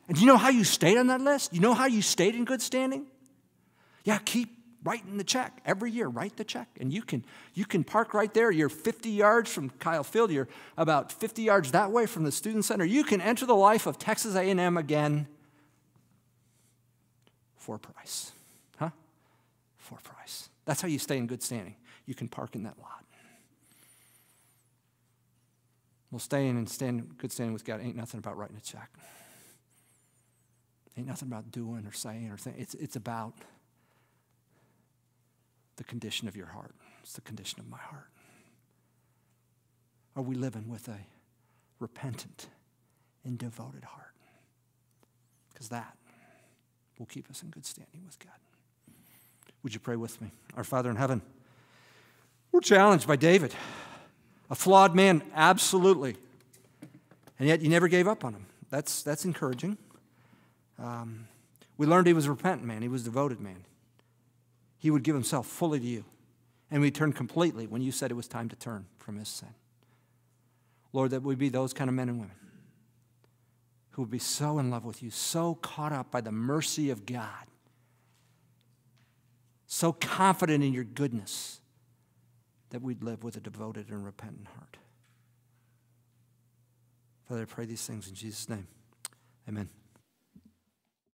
And 0.09 0.17
do 0.17 0.21
you 0.21 0.27
know 0.27 0.37
how 0.37 0.51
you 0.51 0.65
stayed 0.65 0.99
on 0.99 1.09
that 1.09 1.21
list? 1.21 1.53
You 1.53 1.61
know 1.61 1.75
how 1.75 1.87
you 1.87 2.03
stayed 2.03 2.35
in 2.35 2.45
good 2.45 2.63
standing? 2.63 3.07
Yeah, 4.05 4.19
keep 4.19 4.51
writing 4.85 5.17
the 5.17 5.25
check 5.25 5.61
every 5.65 5.91
year. 5.91 6.09
Write 6.09 6.37
the 6.37 6.45
check, 6.45 6.69
and 6.81 6.93
you 6.93 7.03
can 7.03 7.25
you 7.55 7.65
can 7.65 7.83
park 7.83 8.15
right 8.15 8.33
there. 8.33 8.51
You're 8.51 8.69
50 8.69 9.11
yards 9.11 9.53
from 9.53 9.71
Kyle 9.71 10.05
Field. 10.05 10.31
You're 10.31 10.49
about 10.77 11.11
50 11.11 11.43
yards 11.43 11.73
that 11.73 11.91
way 11.91 12.07
from 12.07 12.23
the 12.23 12.33
student 12.33 12.65
center. 12.65 12.85
You 12.85 13.03
can 13.03 13.21
enter 13.21 13.47
the 13.47 13.57
life 13.57 13.87
of 13.87 13.99
Texas 13.99 14.37
A&M 14.37 14.77
again 14.77 15.27
for 17.57 17.79
price, 17.79 18.31
huh? 18.79 18.91
For 19.77 19.99
price. 20.05 20.49
That's 20.65 20.81
how 20.81 20.89
you 20.89 21.01
stay 21.01 21.19
in 21.19 21.27
good 21.27 21.43
standing. 21.43 21.75
You 22.07 22.15
can 22.15 22.29
park 22.29 22.55
in 22.55 22.63
that 22.63 22.79
lot. 22.79 23.05
Well, 26.11 26.21
staying 26.21 26.57
and 26.57 26.69
staying 26.69 27.11
good 27.19 27.33
standing 27.33 27.53
with 27.53 27.65
God 27.65 27.81
ain't 27.83 27.97
nothing 27.97 28.19
about 28.19 28.37
writing 28.37 28.57
a 28.57 28.61
check. 28.61 28.91
Ain't 30.97 31.09
nothing 31.09 31.29
about 31.29 31.51
doing 31.51 31.85
or 31.87 31.93
saying 31.93 32.31
or 32.31 32.39
saying. 32.39 32.57
It's, 32.59 32.75
it's 32.75 32.97
about 32.97 33.35
the 35.77 35.85
condition 35.85 36.27
of 36.27 36.37
your 36.37 36.47
heart. 36.47 36.75
It's 37.03 37.13
the 37.13 37.21
condition 37.21 37.61
of 37.61 37.69
my 37.69 37.79
heart. 37.79 38.09
Are 40.15 40.23
we 40.23 40.35
living 40.35 40.69
with 40.71 40.89
a 40.89 40.99
repentant 41.79 42.47
and 43.25 43.37
devoted 43.37 43.85
heart? 43.85 44.15
Because 45.53 45.69
that 45.69 45.97
will 46.99 47.07
keep 47.07 47.29
us 47.31 47.43
in 47.43 47.51
good 47.51 47.67
standing 47.67 48.03
with 48.07 48.19
God. 48.19 48.39
Would 49.63 49.75
you 49.75 49.81
pray 49.81 49.97
with 49.97 50.21
me? 50.23 50.31
Our 50.57 50.65
Father 50.65 50.89
in 50.89 50.97
heaven, 50.97 51.21
we're 52.57 52.61
challenged 52.61 53.07
by 53.07 53.17
David, 53.17 53.55
a 54.49 54.55
flawed 54.55 54.95
man, 54.95 55.23
absolutely. 55.35 56.17
And 57.39 57.47
yet 57.47 57.61
you 57.61 57.69
never 57.69 57.87
gave 57.87 58.09
up 58.09 58.25
on 58.25 58.33
him. 58.33 58.47
That's, 58.71 59.03
that's 59.03 59.27
encouraging. 59.27 59.77
Um, 60.79 61.29
we 61.77 61.87
learned 61.87 62.07
he 62.07 62.15
was 62.15 62.25
a 62.25 62.31
repentant 62.31 62.65
man, 62.65 62.81
he 62.81 62.89
was 62.89 63.03
a 63.03 63.05
devoted 63.05 63.41
man. 63.41 63.63
He 64.79 64.91
would 64.91 65.03
give 65.03 65.15
himself 65.15 65.47
fully 65.47 65.81
to 65.81 65.87
you. 65.87 66.05
And 66.71 66.81
we 66.81 66.91
turned 66.91 67.15
completely 67.15 67.67
when 67.67 67.83
you 67.83 67.93
said 67.93 68.11
it 68.11 68.15
was 68.15 68.27
time 68.27 68.49
to 68.49 68.57
turn 68.57 68.87
from 68.97 69.19
his 69.19 69.29
sin. 69.29 69.51
Lord, 70.95 71.11
that 71.11 71.23
we 71.23 71.35
be 71.35 71.51
those 71.51 71.75
kind 71.75 71.91
of 71.91 71.95
men 71.95 72.09
and 72.09 72.19
women 72.19 72.37
who 73.91 74.03
would 74.03 74.11
be 74.11 74.19
so 74.19 74.59
in 74.59 74.71
love 74.71 74.87
with 74.87 75.03
you, 75.03 75.11
so 75.11 75.57
caught 75.57 75.93
up 75.93 76.11
by 76.11 76.23
the 76.23 76.33
mercy 76.33 76.89
of 76.89 77.05
God, 77.05 77.45
so 79.67 79.93
confident 79.93 80.65
in 80.65 80.73
your 80.73 80.85
goodness 80.85 81.61
that 82.77 82.83
we'd 82.83 83.03
live 83.03 83.25
with 83.25 83.39
a 83.39 83.41
devoted 83.41 83.89
and 83.89 84.05
repentant 84.05 84.47
heart. 84.49 84.77
Father, 87.27 87.41
I 87.41 87.45
pray 87.47 87.65
these 87.65 87.87
things 87.87 88.07
in 88.07 88.15
Jesus' 88.15 88.51
name. 88.51 88.67
Amen. 89.49 89.71